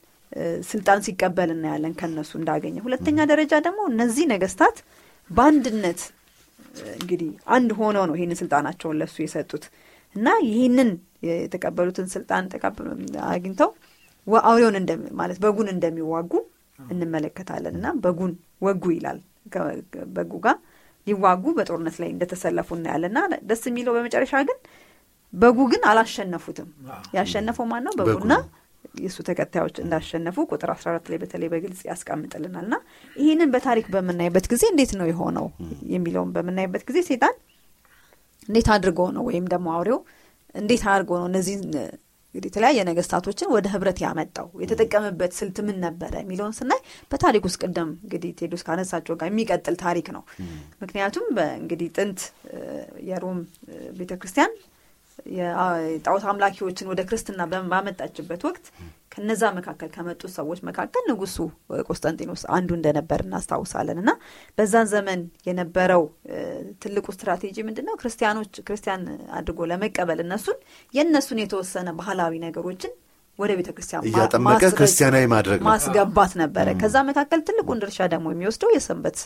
ስልጣን 0.70 0.98
ሲቀበል 1.06 1.50
እናያለን 1.54 1.92
ከነሱ 2.00 2.30
እንዳገኘ። 2.40 2.76
ሁለተኛ 2.86 3.18
ደረጃ 3.30 3.52
ደግሞ 3.66 3.80
እነዚህ 3.92 4.24
ነገስታት 4.32 4.76
በአንድነት 5.30 6.00
እንግዲህ 6.94 7.30
አንድ 7.54 7.70
ሆነው 7.78 8.04
ነው 8.08 8.14
ይህንን 8.18 8.38
ስልጣናቸውን 8.40 8.98
ለሱ 9.00 9.16
የሰጡት። 9.24 9.64
እና 10.14 10.28
ይህንን 10.46 10.90
የተቀበሉትን 11.28 12.06
ስልጣን 12.14 12.44
አግኝተው 13.30 13.70
አውሬውን 14.44 14.76
ማለት 15.18 15.38
በጉን 15.44 15.68
እንደሚዋጉ 15.74 16.32
እንመለከታለን። 16.88 17.74
እና 17.78 17.88
በጉን 18.04 18.32
ወጉ 18.62 18.84
ይላል። 18.96 19.18
በጉ 20.16 20.32
ጋር 20.44 20.56
ሊዋጉ 21.06 21.44
በጦርነት 21.58 21.96
ላይ 22.02 22.08
እንደተሰለፉ 22.14 22.68
እናያለን። 22.78 23.12
እና 23.14 23.20
ደስ 23.50 23.62
የሚለው 23.68 23.92
በመጨረሻ 23.96 24.34
ግን 24.48 24.58
በጉ 25.32 25.58
ግን 25.72 25.82
አላሸነፉትም። 25.90 26.68
ያሸነፈው 27.16 27.66
ማን 27.70 27.82
ነው? 27.86 27.92
በጉና 28.00 28.34
የእሱ 28.98 29.18
ተከታዮች 29.26 29.76
እንዳሸነፉ 29.82 30.36
ቁጥር 30.50 30.70
14 30.74 31.10
ላይ 31.10 31.18
በተለይ 31.22 31.48
በግልጽ 31.52 31.80
ያስቀምጥልናል። 31.88 32.64
እና 32.64 32.76
ይህንን 33.16 33.50
በታሪክ 33.54 33.86
በምናይበት 33.94 34.46
ጊዜ 34.52 34.64
እንዴት 34.72 34.92
ነው 35.00 35.06
የሆነው 35.10 35.46
የሚለውን 35.94 36.32
በምናይበት 36.36 36.84
ጊዜ 36.88 37.00
ሴጣን 37.08 37.36
እንዴት 38.48 38.68
አድርጎ 38.74 39.00
ነው 39.16 39.24
ወይም 39.28 39.46
ደግሞ 39.52 39.68
አውሬው 39.76 39.98
እንዴት 40.54 40.84
አድርጎ 40.90 41.10
ነው 41.20 41.26
እነዚህን 41.30 41.64
እንግዲህ 42.34 42.48
የተለያየ 42.50 42.80
ነገስታቶችን 42.88 43.52
ወደ 43.54 43.66
ህብረት 43.72 43.98
ያመጣው? 44.02 44.46
የተጠቀምበት 44.62 45.32
ስልት 45.38 45.56
ምን 45.66 45.76
ነበረ 45.84 46.12
የሚለውን 46.22 46.54
ስናይ 46.58 46.80
በታሪክ 47.12 47.42
ውስጥ 47.48 47.58
ቅደም 47.62 47.90
እንግዲህ 48.04 48.30
ቴዶስ 48.40 48.62
ካነሳቸው 48.66 49.14
ጋር 49.20 49.28
የሚቀጥል 49.30 49.76
ታሪክ 49.84 50.08
ነው። 50.16 50.22
ምክንያቱም 50.82 51.26
እንግዲህ 51.56 51.88
ጥንት 51.96 52.20
የሮም 53.08 53.38
ቤተ 53.98 54.12
ክርስቲያን 54.20 54.52
የጣዖት 55.28 56.24
አምላኪዎችን 56.30 56.90
ወደ 56.90 57.00
ክርስትና 57.08 57.40
ባመጣችበት 57.70 58.42
ወቅት 58.48 58.66
ከነዛ 59.12 59.42
መካከል 59.56 59.88
ከመጡት 59.94 60.30
ሰዎች 60.36 60.60
መካከል 60.68 61.02
ንጉሱ 61.08 61.36
ቆስጠንጢኖስ 61.86 62.42
አንዱ 62.56 62.70
እንደነበር 62.76 63.20
እናስታውሳለን። 63.24 63.98
እና 64.02 64.10
በዛን 64.58 64.88
ዘመን 64.92 65.20
የነበረው 65.48 66.02
ትልቁ 66.82 67.06
ስትራቴጂ 67.16 67.56
ምንድን 67.68 67.86
ነው 67.88 67.96
ክርስቲያኖች 68.02 68.52
ክርስቲያን 68.68 69.04
አድርጎ 69.38 69.68
ለመቀበል 69.70 70.20
እነሱን 70.26 70.58
የእነሱን 70.94 71.40
የተወሰነ 71.44 71.88
ባህላዊ 72.00 72.34
ነገሮችን 72.46 72.94
ወደ 73.38 73.52
ቤተ 73.58 73.70
ክርስቲያን 73.74 74.06
እያጠመቀ 74.08 74.62
ክርስቲያናዊ 74.78 75.24
ማድረግ 75.32 75.60
ማስገባት 75.66 76.32
ነበረ። 76.40 76.68
ከዛ 76.80 76.96
መካከል 77.08 77.40
ትልቁን 77.48 77.80
ድርሻ 77.82 78.08
ደግሞ 78.14 78.28
የሚወስደው 78.32 78.70
የሰንበት 78.76 79.18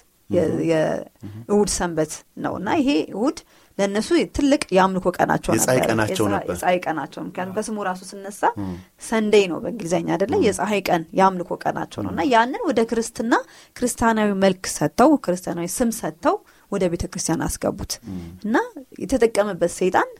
የእሁድ 0.71 1.71
ሰንበት 1.77 2.13
ነው። 2.45 2.55
እና 2.61 2.69
ይሄ 2.81 2.91
እሁድ 3.15 3.39
ለእነሱ 3.79 4.09
ትልቅ 4.37 4.63
የአምልኮ 4.77 5.07
ቀናቸው 5.17 5.51
ነበር። 5.53 5.59
የፀሐይ 6.53 6.79
ቀናቸው 6.85 7.21
ምክንያቱም 7.27 7.55
ከስሙ 7.57 7.77
ራሱ 7.89 8.01
ስነሳ 8.11 8.41
ሰንደይ 9.09 9.45
ነው 9.53 9.59
በእንግሊዝኛ 9.63 10.09
አይደለ? 10.17 10.33
የፀሐይ 10.47 10.81
ቀን 10.89 11.05
የአምልኮ 11.19 11.51
ቀናቸው 11.65 12.01
ነው። 12.05 12.11
እና 12.15 12.23
ያንን 12.33 12.63
ወደ 12.69 12.81
ክርስትና 12.91 13.33
ክርስቲያናዊ 13.77 14.31
መልክ 14.45 14.65
ሰጥተው 14.77 15.13
ክርስቲያናዊ 15.25 15.69
ስም 15.77 15.93
ሰጥተው 16.01 16.37
ወደ 16.73 16.85
ቤተ 16.93 17.05
ክርስቲያን 17.13 17.43
አስገቡት 17.47 17.95
እና 18.45 18.57
የተጠቀመበት 19.03 19.73
ሰይጣን 19.79 20.11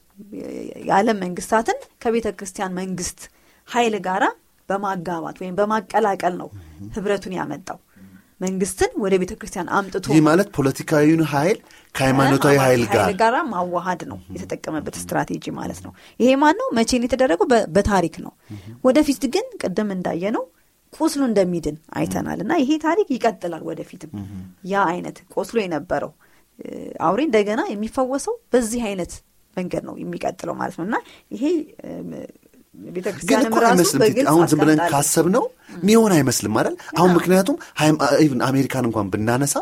የዓለም 0.87 1.19
መንግስታትን 1.23 1.79
ከቤተ 2.03 2.29
ክርስቲያን 2.39 2.75
መንግስት 2.79 3.21
ኃይል 3.69 3.95
ጋራ 4.07 4.25
በማጋባት 4.69 5.37
ወይም 5.43 5.55
በማቀላቀል 5.59 6.35
ነው 6.41 6.49
ህብረቱን 6.95 7.35
ያመጣው 7.39 7.79
መንግስትን 8.43 8.91
ወደ 9.03 9.15
ቤተ 9.23 9.33
ክርስቲያን 9.41 9.69
አምጥቶ 9.77 10.05
ይህ 10.13 10.23
ማለት 10.29 10.49
ፖለቲካዊውን 10.57 11.23
ኃይል 11.33 11.59
ከሃይማኖታዊ 11.95 12.57
ኃይል 12.63 12.83
ጋር 12.95 13.09
ጋራ 13.21 13.37
ማዋሃድ 13.51 14.03
ነው 14.11 14.19
የተጠቀመበት 14.37 14.97
ስትራቴጂ 15.03 15.45
ማለት 15.59 15.81
ነው። 15.85 15.93
ይሄ 16.21 16.31
ማን 16.43 16.57
ነው? 16.61 16.69
መቼ 16.79 16.91
ነው 17.01 17.07
የተደረገው? 17.09 17.47
በታሪክ 17.77 18.17
ነው። 18.25 18.33
ወደፊት 18.85 19.25
ግን 19.35 19.47
ቅድም 19.63 19.91
እንዳየ 19.97 20.25
ነው 20.37 20.45
ቁስሉ 20.93 21.21
እንደሚድን 21.29 21.77
አይተናል 21.99 22.41
እና 22.45 22.53
ይሄ 22.63 22.71
ታሪክ 22.85 23.09
ይቀጥላል 23.15 23.63
ወደፊትም 23.69 24.11
ያ 24.73 24.83
አይነት 24.91 25.19
ቆስሎ 25.35 25.59
የነበረው 25.63 26.13
አውሬ 27.07 27.21
እንደገና 27.29 27.61
የሚፈወሰው 27.71 28.35
በዚህ 28.53 28.83
አይነት 28.89 29.13
መንገድ 29.57 29.83
ነው 29.89 29.95
የሚቀጥለው 30.03 30.55
ማለት 30.59 30.77
ነው 30.79 30.85
እና 30.89 30.97
ይሄ 31.35 31.45
ግን 33.29 33.41
እኮ 33.43 33.57
አይመስልም 33.65 34.03
አሁን 34.31 34.45
ዝም 34.51 34.61
ብለን 34.63 34.81
ካሰብ 34.91 35.27
ነው 35.35 35.45
ሚሆን 35.83 36.13
አይመስልም 36.17 36.55
አይደል? 36.59 36.75
አሁን 36.99 37.11
ምክንያቱም 37.17 37.57
አሜሪካን 38.49 38.87
እንኳን 38.89 39.11
ብናነሳ 39.13 39.55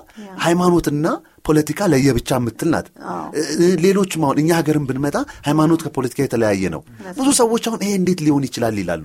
ሃይማኖትና 0.44 1.06
ፖለቲካ 1.46 1.88
ለየብቻ 1.92 2.30
የምትል 2.38 2.70
ናት። 2.74 2.86
ሌሎችም 3.84 4.24
አሁን 4.26 4.38
እኛ 4.42 4.50
ሀገርን 4.58 4.86
ብንመጣ 4.88 5.16
ሃይማኖት 5.46 5.82
ከፖለቲካ 5.86 6.20
የተለያየ 6.24 6.70
ነው። 6.76 6.82
ብዙ 7.18 7.28
ሰዎች 7.40 7.66
አሁን 7.70 7.82
ይሄ 7.86 7.92
እንዴት 8.00 8.22
ሊሆን 8.26 8.46
ይችላል 8.48 8.78
ይላሉ። 8.82 9.04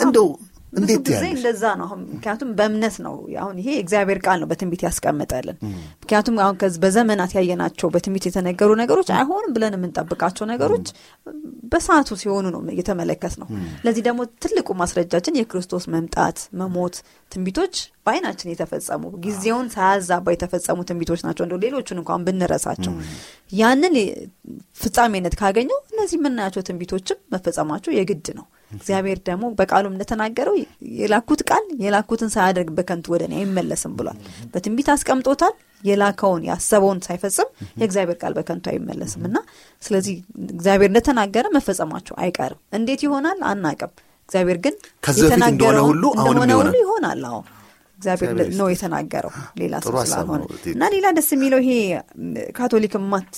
እንደው 0.00 0.28
ብዙ 0.72 0.88
ጊዜ 1.06 1.22
እንደዛ 1.30 1.62
ነው። 1.78 1.84
አሁን 1.86 2.00
ምክንያቱም 2.10 2.50
በእምነት 2.58 2.96
ነው። 3.04 3.14
አሁን 3.42 3.56
ይሄ 3.60 3.70
እግዚአብሔር 3.82 4.18
ቃል 4.24 4.38
ነው 4.42 4.48
በትንቢት 4.50 4.82
ያስቀምጠልን። 4.86 5.56
ምክንያቱም 6.02 6.36
አሁን 6.42 6.54
በዘመናት 6.82 7.32
ያየናቸው 7.38 7.88
በትንቢት 7.94 8.26
የተነገሩ 8.28 8.70
ነገሮች 8.80 9.08
አይሆንም 9.16 9.54
ብለን 9.56 9.76
የምንጠብቃቸው 9.78 10.46
ነገሮች 10.52 10.88
በሰዓቱ 11.72 12.18
ሲሆኑ 12.20 12.46
ነው 12.54 12.62
እየተመለከት 12.74 13.34
ነው። 13.40 13.48
ለዚህ 13.84 14.04
ደግሞ 14.06 14.20
ትልቁ 14.42 14.68
ማስረጃችን 14.80 15.38
የክርስቶስ 15.40 15.84
መምጣት፣ 15.94 16.38
መሞት 16.60 16.96
ትንቢቶች 17.30 17.74
በአይናችን 18.04 18.50
የተፈጸሙ 18.50 19.02
ጊዜውን 19.24 19.66
ሳያዛባ 19.74 20.32
የተፈጸሙ 20.34 20.78
ትንቢቶች 20.88 21.20
ናቸው። 21.26 21.44
እንደው 21.46 21.60
ሌሎቹን 21.64 22.00
እንኳን 22.00 22.24
ብንረሳቸው 22.26 22.92
ያንን 23.54 23.94
ፍጻሜነት 24.80 25.34
ካገኘው 25.40 25.78
እነዚህ 25.92 26.16
የምናያቸው 26.18 26.64
ትንቢቶችም 26.68 27.20
መፈጸማቸው 27.34 27.94
የግድ 27.96 28.28
ነው። 28.38 28.46
እግዚአብሔር 28.72 29.18
ደግሞ 29.26 29.44
በቃሉም 29.58 29.94
እንደተናገረው 29.94 30.54
የላኩት 30.98 31.40
ቃል 31.48 31.64
የላኩትን 31.84 32.30
ሳያደርግ 32.34 32.68
በከንቱ 32.76 33.06
ወደ 33.14 33.22
እኔ 33.28 33.34
አይመለስም 33.40 33.94
ብሏል። 33.98 34.18
በትንቢት 34.52 34.90
አስቀምጦታል። 34.94 35.54
የላከውን 35.84 36.42
ያሰበውን 36.48 36.98
ሳይፈጽም 37.04 37.48
የእግዚአብሔር 37.80 38.16
ቃል 38.22 38.32
በከንቱ 38.38 38.66
አይመለስም 38.72 39.22
እና 39.28 39.36
ስለዚህ 39.82 40.16
እግዚአብሔር 40.50 40.90
እንደተናገረ 40.90 41.46
መፈጸማቸው 41.54 42.16
አይቀርም። 42.20 42.60
እንዴት 42.78 43.02
ይሆናል 43.06 43.38
አናቅም። 43.50 43.92
እግዚአብሔር 44.30 44.58
ግን 44.64 44.74
ከዚህ 45.04 45.22
በፊት 45.24 45.44
እንደሆነ 45.46 45.78
ሁሉ 45.86 46.02
አሁንም 46.20 46.42
ይሆናል። 46.82 47.22
እግዚአብሔር 48.00 48.30
ነው 48.58 48.66
የተናገረው 48.70 49.32
ሌላ 49.60 49.74
ሰው 49.84 49.94
ስላልሆነ 50.04 50.42
እና 50.72 50.84
ሌላ 50.94 51.06
ደስ 51.16 51.28
የሚለው 51.34 51.60
ይሄ 51.64 51.72
ካቶሊክ 52.56 52.94
ማት 53.12 53.32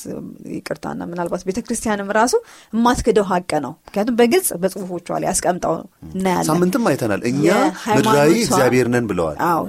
ይቅርታና 0.56 1.02
ምናልባት 1.10 1.42
ቤተ 1.48 1.58
ክርስቲያንም 1.66 2.10
ራሱ 2.18 2.34
የማትክደው 2.72 3.26
ሀቅ 3.30 3.50
ነው። 3.64 3.72
ምክንያቱም 3.86 4.16
በግልጽ 4.20 4.48
በጽሁፎቿ 4.62 5.08
ላይ 5.16 5.28
ያስቀምጠው 5.30 5.74
እናያለን። 6.10 6.48
ሳምንትም 6.50 6.86
አይተናል። 6.90 7.22
እኛ 7.30 7.44
ምድራዊ 7.96 8.32
እግዚአብሔር 8.44 8.88
ነን 8.94 9.08
ብለዋል። 9.10 9.36
አዎ 9.48 9.64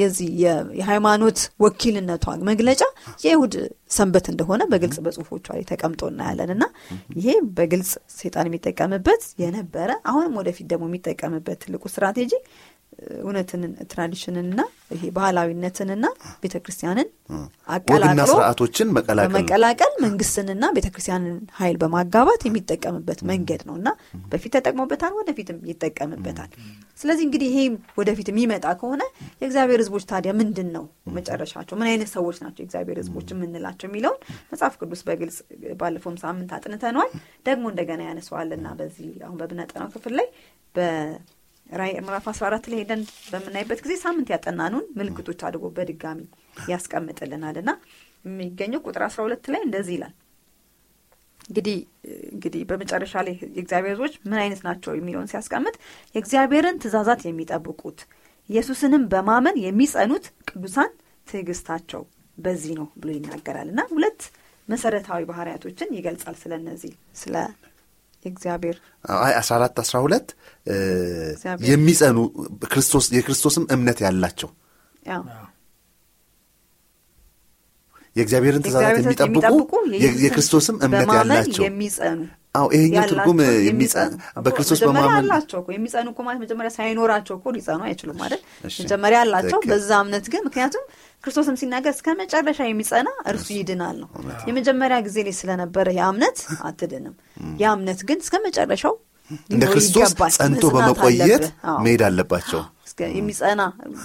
የዚህ 0.00 0.30
የሃይማኖት 0.76 1.40
ወኪልነቷ 1.64 2.24
መግለጫ 2.50 2.82
የይሁድ 3.24 3.54
ሰንበት 3.92 4.26
እንደሆነ 4.30 4.62
በግልጽ 4.72 4.98
በጽሁፎቿ 5.04 5.46
ላይ 5.54 5.64
ተቀምጦ 5.70 6.02
እናያለን 6.10 6.50
እና 6.54 6.64
ይሄ 7.16 7.28
በግልጽ 7.56 7.90
ሴጣን 8.18 8.48
የሚጠቀምበት 8.50 9.22
የነበረ 9.42 9.90
አሁንም 10.10 10.36
ወደፊት 10.40 10.66
ደግሞ 10.72 10.84
የሚጠቀምበት 10.90 11.58
ትልቁ 11.64 11.82
ስትራቴጂ 11.92 12.32
እውነትን 13.20 13.62
ትራዲሽንንና 13.90 14.60
ይሄ 14.94 15.02
ባህላዊነትንና 15.16 16.06
ቤተ 16.42 16.54
ክርስቲያንን 16.64 17.08
አቀላቅሎ 17.68 18.24
ስርዓቶችን 18.30 18.88
መቀላቀል 19.36 19.92
መንግስትንና 20.04 20.64
ቤተ 20.76 20.88
ክርስቲያንን 20.94 21.36
ኃይል 21.58 21.76
በማጋባት 21.82 22.42
የሚጠቀምበት 22.48 23.20
መንገድ 23.30 23.62
ነው 23.68 23.74
እና 23.80 23.88
በፊት 24.32 24.52
ተጠቅሞበታል፣ 24.56 25.14
ወደፊትም 25.20 25.58
ይጠቀምበታል። 25.70 26.50
ስለዚህ 26.98 27.24
እንግዲህ 27.26 27.48
ይሄ 27.50 27.60
ወደፊት 27.98 28.28
የሚመጣ 28.30 28.66
ከሆነ 28.80 29.02
የእግዚአብሔር 29.40 29.80
ሕዝቦች 29.82 30.04
ታዲያ 30.10 30.32
ምንድን 30.40 30.68
ነው 30.76 30.84
መጨረሻቸው? 31.16 31.74
ምን 31.80 31.88
አይነት 31.90 32.10
ሰዎች 32.16 32.38
ናቸው 32.44 32.62
የእግዚአብሔር 32.62 32.98
ሕዝቦች 33.02 33.28
የምንላቸው 33.32 33.88
የሚለውን 33.90 34.20
መጽሐፍ 34.52 34.74
ቅዱስ 34.80 35.02
በግልጽ 35.08 35.38
ባለፈውም 35.80 36.18
ሳምንት 36.22 36.52
አጥንተነዋል። 36.56 37.12
ደግሞ 37.46 37.64
እንደገና 37.72 38.02
ያነሰዋልና 38.08 38.68
በዚህ 38.78 39.08
አሁን 39.26 39.38
በምናጠናው 39.42 39.90
ክፍል 39.94 40.14
ላይ 40.20 40.28
በራዕይ 41.70 42.00
ምዕራፍ 42.00 42.24
14 42.30 42.68
ላይ 42.70 42.78
ሄደን 42.80 43.02
በምናይበት 43.30 43.80
ጊዜ 43.84 43.94
ሳምንት 44.02 44.28
ያጠናኑን 44.32 44.86
ምልክቶች 44.98 45.40
አድርጎ 45.46 45.66
በድጋሚ 45.76 46.20
ያስቀምጥልናል። 46.70 47.56
እና 47.62 47.70
የሚገኘው 48.24 48.80
ቁጥር 48.86 49.02
12 49.06 49.50
ላይ 49.52 49.62
እንደዚህ 49.66 49.94
ይላል። 49.96 50.14
እንግዲህ 51.48 51.76
እንግዲህ 52.30 52.62
በመጨረሻ 52.70 53.14
ላይ 53.26 53.34
የእግዚአብሔር 53.48 53.92
ህዝቦች 53.94 54.14
ምን 54.24 54.38
አይነት 54.42 54.60
ናቸው 54.66 54.92
የሚለውን 54.96 55.30
ሲያስቀምጥ 55.30 55.74
የእግዚአብሔርን 56.14 56.80
ትእዛዛት 56.82 57.22
የሚጠብቁት 57.26 58.00
ኢየሱስንም 58.50 59.02
በማመን 59.12 59.56
የሚጸኑት 59.64 60.26
ቅዱሳን 60.50 60.92
ትዕግስታቸው 61.26 62.02
በዚህ 62.38 62.74
ነው 62.78 62.86
ብሎ 63.00 63.10
ይናገራል። 63.16 63.68
እና 63.72 63.80
ሁለት 63.92 64.20
መሰረታዊ 64.68 65.22
ባህሪያቶችን 65.30 65.94
ይገልጻል 65.96 66.36
ስለ 66.40 66.52
እነዚህ 66.60 66.92
ስለ 67.20 67.34
የእግዚአብሔር 68.24 68.76
አይ 69.18 69.32
14 69.38 69.82
12 69.84 70.28
እ፣ 70.66 70.74
እግዚአብሔር- 71.30 71.68
የሚጸኑ 71.70 72.16
ክርስቶስ 72.66 73.06
የክርስቶስም 73.12 73.64
እምነት 73.72 73.98
ያላቸው 74.06 74.50
የእግዚአብሔርን 78.16 78.62
ትእዛዛት 78.64 78.90
የሚጠብቁ 79.22 79.72
የክርስቶስም 80.22 80.76
እምነት 80.78 81.08
ያላቸው 81.18 81.64
የሚጸኑ 81.64 82.20
አዎ 82.54 82.66
ይሄኛው 82.74 83.04
ትርጉም 83.10 83.38
በክርስቶስ 84.44 84.80
በማመን 84.82 85.16
አላቸው 85.20 85.58
እኮ። 85.60 85.68
የሚጸኑ 85.74 86.06
እኮ 86.12 86.20
ማለት 86.26 86.40
መጀመሪያ 86.44 86.70
ሳይኖራቸው 86.76 87.34
እኮ 87.38 87.52
ሊጸኑ 87.56 87.80
አይችሉም 87.88 88.16
ማለት 88.22 88.40
መጀመሪያ 88.80 89.18
አላቸው 89.24 89.58
በዛ 89.70 89.90
እምነት 90.04 90.26
ግን። 90.32 90.42
ምክንያቱም 90.48 90.84
ክርስቶስም 91.24 91.56
ሲናገር 91.60 91.92
እስከ 91.96 92.14
መጨረሻ 92.20 92.60
የሚጸና 92.66 93.08
እርሱ 93.32 93.46
ይድናል 93.56 93.96
ነው። 94.02 94.08
የመጀመሪያ 94.48 94.98
ጊዜ 95.06 95.16
ላይ 95.26 95.36
ስለነበረ 95.40 95.86
ያ 95.96 96.08
እምነት 96.12 96.38
አትድንም። 96.68 97.14
ያ 97.60 97.72
እምነት 97.76 98.02
ግን 98.10 98.20
እስከ 98.24 98.36
መጨረሻው 98.46 98.96
እንደ 99.50 99.64
ክርስቶስ 99.72 100.12
ጸንቶ 100.36 100.64
በመቆየት 100.74 101.44
መሄድ 101.82 102.02
አለባቸው 102.06 102.62
የሚጸና 103.12 103.62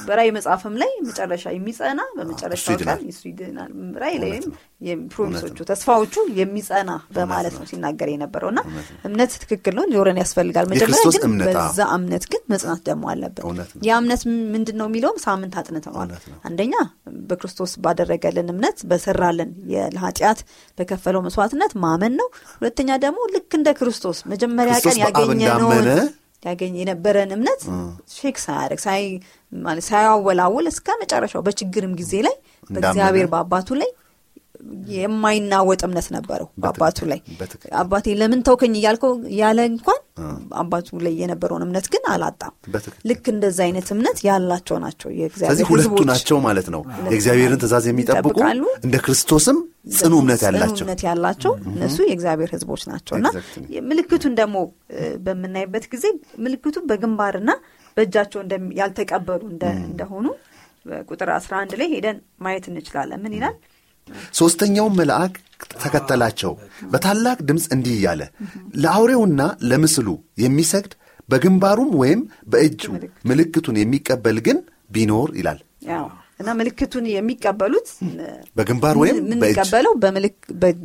በራእይ 0.07 0.29
መጽሐፍም 0.35 0.75
ላይ 0.81 0.91
መጨረሻ 1.07 1.45
የሚጸና 1.55 2.01
በመጨረሻው 2.17 2.77
ቀን 2.85 3.01
እሱ 3.11 3.21
ይድናል። 3.31 3.71
ራእይ 4.03 4.17
ላይም 4.23 4.45
ፕሮሚሶቹ 5.13 5.57
ተስፋዎቹ 5.69 6.15
የሚጸና 6.39 6.91
በማለት 7.15 7.53
ነው 7.57 7.65
ሲናገር 7.69 8.09
የነበረው 8.13 8.49
እና 8.53 8.61
እምነት 9.09 9.31
ትክክል 9.43 9.75
ነው 9.77 9.85
ሊኖረን 9.89 10.19
ያስፈልጋል። 10.23 10.67
መጀመሪያ 10.73 11.03
ግን 11.17 11.33
በዛ 11.49 11.79
እምነት 11.97 12.25
ግን 12.31 12.43
መጽናት 12.53 12.81
ደግሞ 12.89 13.05
አለበት። 13.13 13.43
ያ 13.87 13.97
እምነት 14.01 14.23
ምንድን 14.55 14.77
ነው 14.81 14.87
የሚለውም 14.89 15.19
ሳምንት 15.25 15.55
አጥንተዋል። 15.61 16.11
አንደኛ 16.49 16.73
በክርስቶስ 17.29 17.73
ባደረገልን 17.85 18.49
እምነት 18.53 18.77
በሰራልን 18.89 19.51
የኃጢአት 19.73 20.39
በከፈለው 20.77 21.23
መስዋዕትነት 21.27 21.73
ማመን 21.85 22.15
ነው። 22.19 22.29
ሁለተኛ 22.59 22.91
ደግሞ 23.05 23.19
ልክ 23.35 23.51
እንደ 23.59 23.69
ክርስቶስ 23.79 24.19
መጀመሪያ 24.31 24.75
ቀን 24.85 24.99
ያገኘነውን 25.05 25.87
ያገኝ 26.45 26.73
የነበረን 26.79 27.31
እምነት 27.35 27.61
ሼክ 28.15 28.37
ሳያደርግ 28.43 28.81
ሳይ 28.85 29.03
ማለት 29.59 29.85
ሳያወላውል 29.89 30.67
እስከ 30.71 30.97
መጨረሻው 31.01 31.43
በችግርም 31.47 31.93
ጊዜ 32.01 32.13
ላይ 32.27 32.35
በእግዚአብሔር 32.69 33.27
በአባቱ 33.33 33.77
ላይ 33.81 33.89
የማይናወጥ 34.95 35.81
እምነት 35.87 36.07
ነበረው። 36.15 36.47
በአባቱ 36.61 36.97
ላይ 37.09 37.19
አባቴ 37.79 38.15
ለምን 38.19 38.39
ተውከኝ 38.47 38.73
እያልከው 38.79 39.11
ያለ 39.39 39.59
እንኳን 39.69 39.99
አባቱ 40.59 40.97
ላይ 41.05 41.13
የነበረውን 41.21 41.63
እምነት 41.65 41.87
ግን 41.93 42.03
አላጣም። 42.11 42.53
ልክ 43.09 43.25
እንደዛ 43.33 43.59
አይነት 43.65 43.87
እምነት 43.95 44.19
ያላቸው 44.27 44.77
ናቸው 44.83 45.09
ስለዚህ 45.37 45.65
ሁለቱ 45.71 45.99
ናቸው 46.11 46.39
ማለት 46.45 46.67
ነው 46.75 46.81
የእግዚአብሔርን 47.07 47.61
ትእዛዝ 47.63 47.87
የሚጠብቁ 47.89 48.37
እንደ 48.83 48.95
ክርስቶስም 49.05 49.59
ጽኑ 49.95 50.13
እምነት 50.21 50.41
ያላቸው 50.47 50.83
እምነት 50.85 51.01
ያላቸው 51.07 51.51
እነሱ 51.71 51.97
የእግዚአብሔር 52.05 52.51
ሕዝቦች 52.55 52.83
ናቸው 52.91 53.15
እና. 53.19 53.27
ምልክቱን 53.89 54.35
ደግሞ 54.39 54.57
በምናይበት 55.25 55.85
ጊዜ 55.91 56.05
ምልክቱ 56.45 56.77
በግንባርና 56.89 57.51
በእጃቸው 57.97 58.41
ያልተቀበሉ 58.79 59.41
እንደ- 59.51 59.77
እንደሆኑ 59.85 60.25
በቁጥር 60.85 61.29
11 61.35 61.71
ላይ 61.79 61.87
ሄደን 61.93 62.17
ማየት 62.39 62.65
እንችላለን። 62.71 63.21
ምን 63.21 63.33
ይላል? 63.35 63.55
ሦስተኛውም 64.39 64.97
መልአክ 64.99 65.33
ተከተላቸው። 65.75 66.51
በታላቅ 66.91 67.37
ድምፅ 67.47 67.65
እንዲህ 67.75 67.95
እያለ 67.97 68.21
ለአውሬውና 68.83 69.41
ለምስሉ 69.69 70.07
የሚሰግድ 70.43 70.93
በግንባሩም 71.29 71.91
ወይም 72.01 72.19
በእጁ 72.47 72.81
ምልክቱን 73.29 73.77
የሚቀበል 73.81 74.39
ግን 74.47 74.57
ቢኖር 74.91 75.29
ይላል። 75.39 75.59
እና 76.39 76.49
ምልክቱን 76.59 77.05
የሚቀበሉት 77.09 77.87
በግንባር 78.57 78.95
ወይም 79.01 79.17
የምንቀበለው 79.23 79.93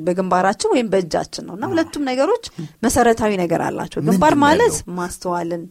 በግንባራችን 0.06 0.72
ወይም 0.74 0.88
በእጃችን 0.92 1.44
ነው። 1.48 1.54
እና 1.56 1.64
ሁለቱም 1.72 2.04
ነገሮች 2.10 2.44
መሰረታዊ 2.82 3.32
ነገር 3.42 3.62
አላቸው። 3.68 4.00
ግንባር 4.06 4.34
ማለት? 4.44 4.76
ማስተዋልን 4.98 5.64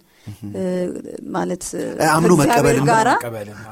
ማለት 1.36 1.66
አምኖ 2.10 2.32
ነው። 2.78 2.86
ጋራ 2.90 3.10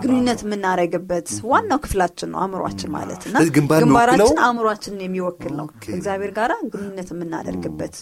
ግንኙነት 0.02 0.40
የምናደርግበት 0.46 1.30
ዋናው 1.52 1.80
ክፍላችን 1.84 2.30
ነው 2.34 2.40
አእምሯችን 2.44 2.92
ማለት 2.96 3.22
እና 3.30 3.38
ግንባራችን 3.58 4.40
አእምሯችንን 4.46 5.02
የሚወክል 5.06 5.54
ነው። 5.60 5.68
እግዚአብሔር 5.92 6.32
ጋራ 6.38 6.54
ግንኙነት 6.74 7.10
የምናደርግበት 7.14 7.96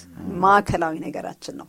ማዕከላዊ 0.43 0.95
ነገራችን 1.05 1.55
ነው። 1.59 1.67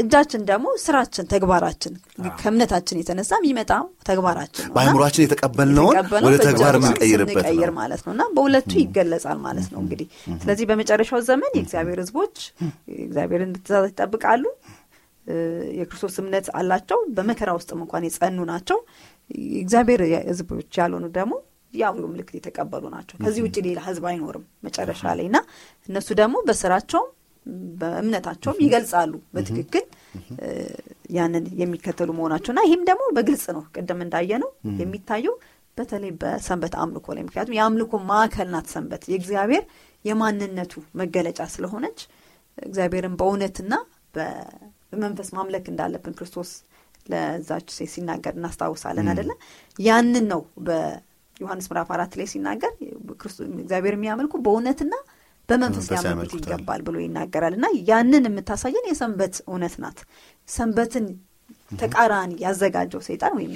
እጃችን 0.00 0.42
ደግሞ 0.50 0.68
ስራችን 0.84 1.28
ተግባራችን 1.32 1.94
ከእምነታችን 2.40 3.00
የተነሳ 3.00 3.32
የሚመጣ 3.40 3.72
ተግባራችን 4.08 4.62
ነው። 4.62 4.70
እና 4.70 4.76
በአእምሯችን 4.78 5.24
የተቀበልነውን 5.26 5.94
የተቀበልነው 5.94 6.28
ወደ 6.28 6.38
ተግባር 6.48 6.74
የምንቀይርበት 6.78 7.46
ማለት 7.78 8.02
ነው። 8.06 8.12
እና 8.14 8.24
በሁለቱ 8.36 8.72
ይገለጻል 8.82 9.38
ማለት 9.46 9.68
ነው 9.72 9.80
እንግዲህ። 9.84 10.06
ስለዚህ 10.42 10.66
በመጨረሻው 10.70 11.20
ዘመን 11.28 11.52
የእግዚአብሔር 11.58 12.00
ህዝቦች 12.02 12.36
የእግዚአብሔርን 12.92 13.52
ትእዛዝ 13.58 13.86
ይጠብቃሉ 13.90 14.44
የክርስቶስ 15.78 16.16
እምነት 16.22 16.46
አላቸው። 16.58 16.98
በመከራ 17.16 17.50
ውስጥም 17.58 17.80
እንኳን 17.84 18.06
የጸኑ 18.06 18.38
ናቸው። 18.50 18.78
የእግዚአብሔር 19.50 20.00
ህዝቦች 20.28 20.78
ያልሆኑ 20.80 21.06
ደግሞ 21.16 21.34
የአውሬው 21.72 22.08
ምልክት 22.12 22.34
የተቀበሉ 22.38 22.84
ናቸው። 22.94 23.16
ከዚህ 23.22 23.42
ውጭ 23.46 23.56
ሌላ 23.66 23.78
ህዝብ 23.88 24.04
አይኖርም 24.10 24.44
መጨረሻ 24.66 25.02
ላይ 25.18 25.26
እና 25.30 25.38
እነሱ 25.88 26.08
ደግሞ 26.20 26.36
በስራቸውም 26.46 27.08
በእምነታቸውም 27.80 28.58
ይገልጻሉ 28.64 29.12
በትክክል 29.34 29.84
ያንን 31.16 31.44
የሚከተሉ 31.60 32.08
መሆናቸው 32.18 32.50
እና 32.54 32.60
ይህም 32.66 32.82
ደግሞ 32.88 33.04
በግልጽ 33.16 33.44
ነው 33.56 33.62
ቅድም 33.74 34.00
እንዳየ 34.04 34.30
ነው 34.42 34.50
የሚታየው 34.80 35.34
በተለይ 35.76 36.12
በሰንበት 36.20 36.74
አምልኮ 36.82 37.06
ላይ 37.16 37.22
ምክንያቱም 37.26 37.56
የአምልኮ 37.58 38.00
ማዕከል 38.08 38.48
ናት 38.54 38.66
ሰንበት። 38.72 39.02
የእግዚአብሔር 39.12 39.64
የማንነቱ 40.04 40.72
መገለጫ 41.00 41.40
ስለሆነች 41.54 42.00
እግዚአብሔርን 42.58 43.14
በእውነትና 43.20 43.74
በመንፈስ 44.92 45.28
ማምለክ 45.36 45.66
እንዳለብን 45.72 46.16
ክርስቶስ 46.18 46.50
ለዛች 47.06 47.68
ሴት 47.76 47.90
ሲናገር 47.92 48.34
እናስታውሳለን 48.38 49.06
አደለ 49.12 49.30
ያንን 49.78 50.26
ነው 50.32 50.40
በዮሐንስ 50.66 51.66
ምዕራፍ 51.70 51.90
አራት 51.96 52.12
ላይ 52.18 52.26
ሲናገር 52.32 52.72
እግዚአብሔር 53.58 53.94
የሚያመልኩ 53.96 54.34
በእውነትና 54.44 54.94
በመንፈስ 55.48 55.86
ሊያመልኩት 55.92 56.42
ይገባል 56.42 56.80
ብሎ 56.86 56.96
ይናገራል። 57.04 57.54
እና 57.58 57.66
ያንን 57.88 58.26
የምታሳየን 58.28 58.88
የሰንበት 58.90 59.36
እውነት 59.46 59.74
ናት። 59.84 60.00
ሰንበትን 60.48 61.06
ተቃራኒ 61.72 62.32
ያዘጋጀው 62.44 63.00
ሰይጣን 63.06 63.32
ወይም 63.38 63.52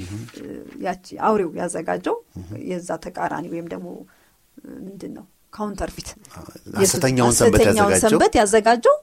ያቺ 0.87 1.07
አውሬው 1.29 1.51
ያዘጋጀው 1.61 2.17
የዛ 2.71 2.91
ተቃራኒ 3.05 3.47
ወይም 3.55 3.67
ደግሞ 3.73 3.89
ምንድን 4.81 5.13
ነው 5.19 5.25
ካውንተርፊት 5.53 6.09
ሐሰተኛውን 6.77 7.35
ሰንበት 8.03 8.35
ያዘጋጀው 8.41 8.95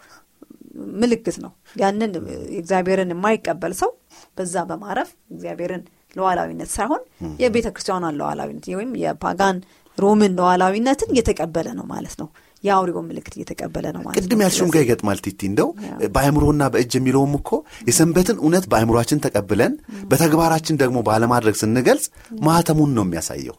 ምልክት 1.02 1.38
ነው። 1.44 1.52
ያንን 1.76 2.12
እግዚአብሔርን 2.60 3.14
የማይቀበል 3.14 3.74
ሰው 3.80 3.92
በዛ 4.38 4.66
በማረፍ 4.70 5.10
እግዚአብሔርን 5.34 5.84
ለዋላዊነት 6.16 6.70
ሳይሆን 6.76 7.02
የቤተ 7.42 7.68
ክርስቲያኗን 7.74 8.18
ለዋላዊነት 8.20 8.68
ወይም 8.78 8.94
የፓጋን 9.02 9.58
ሮምን 9.98 10.34
ለዋላዊነትን 10.40 11.12
እየተቀበለ 11.14 11.68
ነው 11.80 11.86
ማለት 11.92 12.16
ነው። 12.22 12.28
የአውሬውን 12.64 13.06
ምልክት 13.10 13.34
እየተቀበለ 13.38 13.86
ነው 13.96 14.02
ማለት 14.06 14.18
ቅድም 14.22 14.42
ያልሽውም 14.44 14.72
ጋር 14.74 14.82
ይገጥማል 14.84 15.20
ቲቲ። 15.26 15.42
እንደው 15.50 15.70
በአእምሮና 16.16 16.64
በእጅ 16.74 16.94
የሚለውም 16.98 17.34
እኮ 17.40 17.50
የሰንበትን 17.88 18.38
እውነት 18.44 18.66
በአእምሯችን 18.72 19.22
ተቀብለን 19.26 19.76
በተግባራችን 20.12 20.80
ደግሞ 20.82 20.98
ባለማድረግ 21.08 21.56
ስንገልጽ 21.62 22.08
ማህተሙን 22.48 22.92
ነው 22.98 23.06
የሚያሳየው። 23.08 23.58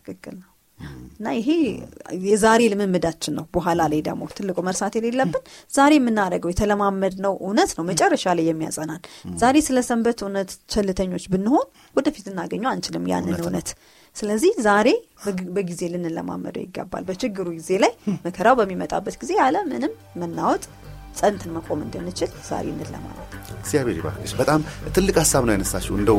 ትክክል 0.00 0.34
ነው 0.36 0.48
እና 1.16 1.32
ይሄ 1.36 1.48
የዛሬ 2.24 2.62
ልምምዳችን 2.72 3.34
ነው። 3.38 3.44
በኋላ 3.54 3.82
ላይ 3.92 4.00
ደግሞ 4.06 4.28
ትልቁ 4.32 4.58
መርሳት 4.66 4.94
የሌለብን 4.98 5.42
ዛሬ 5.70 5.92
የምናደርገው 5.98 6.52
የተለማመድ 6.52 7.14
ነው 7.24 7.34
እውነት 7.42 7.72
ነው። 7.78 7.84
መጨረሻ 7.90 8.34
ላይ 8.38 8.46
የሚያጸናን 8.50 9.02
ዛሬ 9.38 9.56
ስለ 9.66 9.80
ሰንበት 9.88 10.20
እውነት 10.24 10.52
ቸልተኞች 10.74 11.26
ብንሆን 11.34 11.66
ወደፊት 11.96 12.26
ልናገኘው 12.28 12.70
አንችልም 12.72 13.06
ያንን 13.12 13.38
እውነት 13.42 13.70
ስለዚህ 14.16 14.52
ዛሬ 14.66 14.88
በጊዜ 15.54 15.82
ልንለማመደው 15.92 16.64
ይገባል። 16.64 17.04
በችግሩ 17.08 17.46
ጊዜ 17.56 17.70
ላይ 17.84 17.92
መከራው 18.26 18.56
በሚመጣበት 18.60 19.16
ጊዜ 19.22 19.32
ያለ 19.40 19.56
ምንም 19.70 19.92
መናወጥ 20.20 20.64
ጸንትን 21.14 21.50
መቆም 21.56 21.80
እንድንችል 21.84 22.30
ዛሬ 22.48 22.66
እንለማመድ 22.72 23.20
እግዚአብሔር 23.58 23.96
ይባርክሽ። 23.98 24.32
በጣም 24.40 24.60
ትልቅ 24.94 25.14
ሀሳብ 25.22 25.42
ነው 25.46 25.52
ያነሳሽው። 25.54 25.94
እንደው 25.98 26.18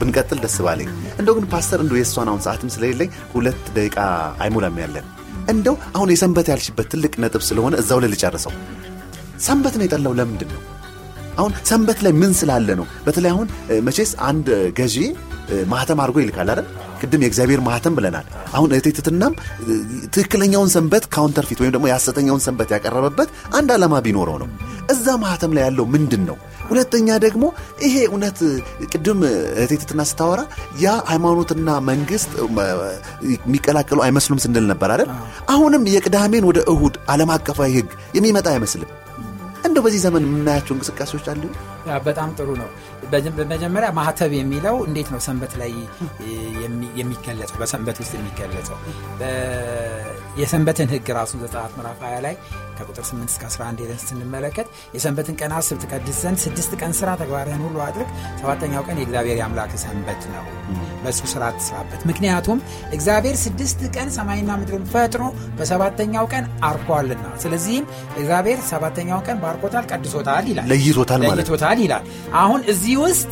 ብንቀጥል 0.00 0.40
ደስ 0.44 0.56
ባለኝ። 0.66 0.90
እንደው 1.20 1.34
ግን 1.38 1.46
ፓስተር 1.52 1.80
እንደው 1.84 1.98
የእሷን 2.00 2.30
አሁን 2.32 2.42
ሰዓትም 2.46 2.72
ስለሌለኝ 2.74 3.10
ሁለት 3.34 3.62
ደቂቃ 3.76 3.98
አይሞላም 4.40 4.78
ያለን 4.84 5.06
እንደው 5.48 5.76
አሁን 5.96 6.08
የሰንበት 6.12 6.46
ያልሽበት 6.52 6.86
ትልቅ 6.92 7.12
ነጥብ 7.24 7.42
ስለሆነ 7.48 7.74
እዛው 7.82 8.00
ላይ 8.02 8.10
ልጨርሰው። 8.14 8.52
ሰንበት 9.40 9.74
ነው 9.78 9.84
የጠላው 9.86 10.12
ለምንድን 10.18 10.50
ነው? 10.54 10.62
አሁን 11.38 11.52
ሰንበት 11.70 11.98
ላይ 12.04 12.12
ምን 12.20 12.32
ስላለ 12.34 12.68
ነው? 12.80 12.86
በተለይ 13.06 13.30
አሁን 13.34 13.48
መቼስ 13.86 14.12
አንድ 14.28 14.46
ገዢ 14.78 14.96
ማህተም 15.72 16.00
አድርጎ 16.02 16.16
ይልካል 16.22 16.48
አይደል 16.52 16.66
ቅድም 17.00 17.24
የእግዚአብሔር 17.24 17.60
ማህተም 17.66 17.96
ብለናል። 17.98 18.26
አሁን 18.54 18.70
እቴትትናም 18.76 19.32
ትክክለኛውን 20.14 20.70
ሰንበት 20.74 21.04
ካውንተርፊት 21.14 21.60
ወይም 21.62 21.72
ደግሞ 21.74 21.86
የሐሰተኛውን 21.88 22.44
ሰንበት 22.46 22.70
ያቀረበበት 22.74 23.28
አንድ 23.54 23.70
ዓላማ 23.76 24.00
ቢኖረው 24.06 24.38
ነው። 24.42 24.48
እዛ 24.90 25.06
ማህተም 25.22 25.54
ላይ 25.56 25.62
ያለው 25.66 25.84
ምንድን 25.94 26.22
ነው? 26.28 26.36
ሁለተኛ 26.70 27.08
ደግሞ 27.24 27.44
ይሄ 27.84 27.96
እውነት 28.08 28.38
ቅድም 28.92 29.20
እቴትትና 29.62 30.00
ስታወራ 30.10 30.40
ያ 30.80 30.94
ሃይማኖትና 31.10 31.68
መንግስት 31.90 32.30
የሚቀላቀሉ 33.32 33.98
አይመስሉም 34.02 34.42
ስንል 34.44 34.66
ነበር 34.72 34.90
አይደል? 34.94 35.10
አሁንም 35.48 35.82
የቅዳሜን 35.94 36.46
ወደ 36.50 36.60
እሁድ 36.72 36.96
ዓለም 37.08 37.32
አቀፋዊ 37.36 37.70
ህግ 37.78 37.90
የሚመጣ 38.14 38.46
አይመስልም። 38.54 38.90
እንደው 39.68 39.82
በዚህ 39.84 40.00
ዘመን 40.04 40.24
የምናያቸው 40.26 40.72
እንቅስቃሴዎች 40.74 41.26
አሉ? 41.30 41.42
በጣም 42.04 42.28
ጥሩ 42.38 42.48
ነው 42.60 42.68
በመጀመሪያ 43.10 43.88
ማህተብ 43.98 44.32
የሚለው 44.38 44.76
እንዴት 44.86 45.08
ነው 45.14 45.20
ሰንበት 45.26 45.52
ላይ 45.60 45.72
የሚገለጸው? 47.00 47.56
በሰንበት 47.60 47.96
ውስጥ 48.02 48.12
የሚገለጸው? 48.18 48.78
የሰንበትን 50.40 50.88
ህግ 50.92 51.08
ራሱ 51.18 51.32
ዘጸአት 51.42 51.72
ምዕራፍ 51.76 52.00
20 52.04 52.22
ላይ 52.24 52.34
ከቁጥር 52.78 53.04
8 53.08 53.30
እስከ 53.32 53.42
11 53.48 53.78
ሄደን 53.82 54.00
ስንመለከት 54.02 54.66
የሰንበትን 54.96 55.36
ቀን 55.40 55.52
አስብ 55.58 55.76
ትቀድስ 55.82 56.18
ዘንድ 56.24 56.38
ስድስት 56.44 56.72
ቀን 56.80 56.92
ስራ 56.98 57.08
ተግባርህን 57.20 57.62
ሁሉ 57.66 57.76
አድርግ። 57.84 58.08
ሰባተኛው 58.40 58.82
ቀን 58.88 58.98
የእግዚአብሔር 59.00 59.36
የአምላክ 59.40 59.72
ሰንበት 59.84 60.24
ነው። 60.34 60.44
በእሱ 61.02 61.20
ስራ 61.32 61.44
ትስራበት 61.56 62.00
ምክንያቱም 62.10 62.58
እግዚአብሔር 62.92 63.36
ስድስት 63.44 63.80
ቀን 63.96 64.08
ሰማይና 64.16 64.50
ምድርን 64.60 64.84
ፈጥሮ 64.92 65.22
በሰባተኛው 65.58 66.26
ቀን 66.32 66.44
አርፏልና። 66.68 67.24
ስለዚህም 67.42 67.86
እግዚአብሔር 68.16 68.60
ሰባተኛው 68.70 69.20
ቀን 69.26 69.38
ባርኮታል 69.42 69.86
ቀድሶታል 69.92 70.44
ይላል። 70.52 70.68
ለይቶታል 70.72 71.20
ማለት 71.22 71.32
ነው። 71.32 71.38
ለይቶታል 71.40 71.80
ይላል። 71.84 72.04
አሁን 72.42 72.60
እዚህ 72.72 72.95
ውስጥ 72.98 73.30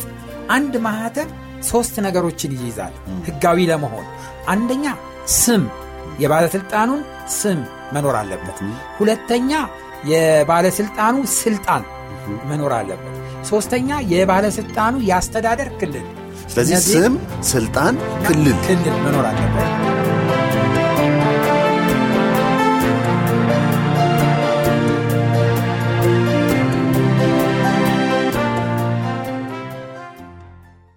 አንድ 0.49 0.73
ማህተም 0.85 1.29
ሶስት 1.63 1.95
ነገሮችን 1.99 2.51
ይይዛል። 2.57 2.93
ህጋዊ 3.27 3.59
ለመሆን 3.67 4.05
አንደኛ 4.47 4.85
ስም 5.35 5.63
የባለስልጣኑን 6.19 7.01
ስም 7.35 7.59
መኖር 7.93 8.15
አለበት። 8.15 8.59
ሁለተኛ 8.99 9.51
የባለስልጣኑ 10.11 11.15
ስልጣን 11.35 11.83
መኖር 12.45 12.73
አለበት። 12.73 13.11
ሶስተኛ 13.49 13.97
የባለስልጣኑ 14.13 14.95
የአስተዳደር 15.09 15.69
ክልል። 15.79 16.05
ስለዚህ 16.49 16.77
ስም 16.87 17.13
ስልጣን 17.49 17.93
ክልል 18.27 18.57
ክልል 18.67 18.95
መኖር 19.05 19.25
አለበት 19.25 19.94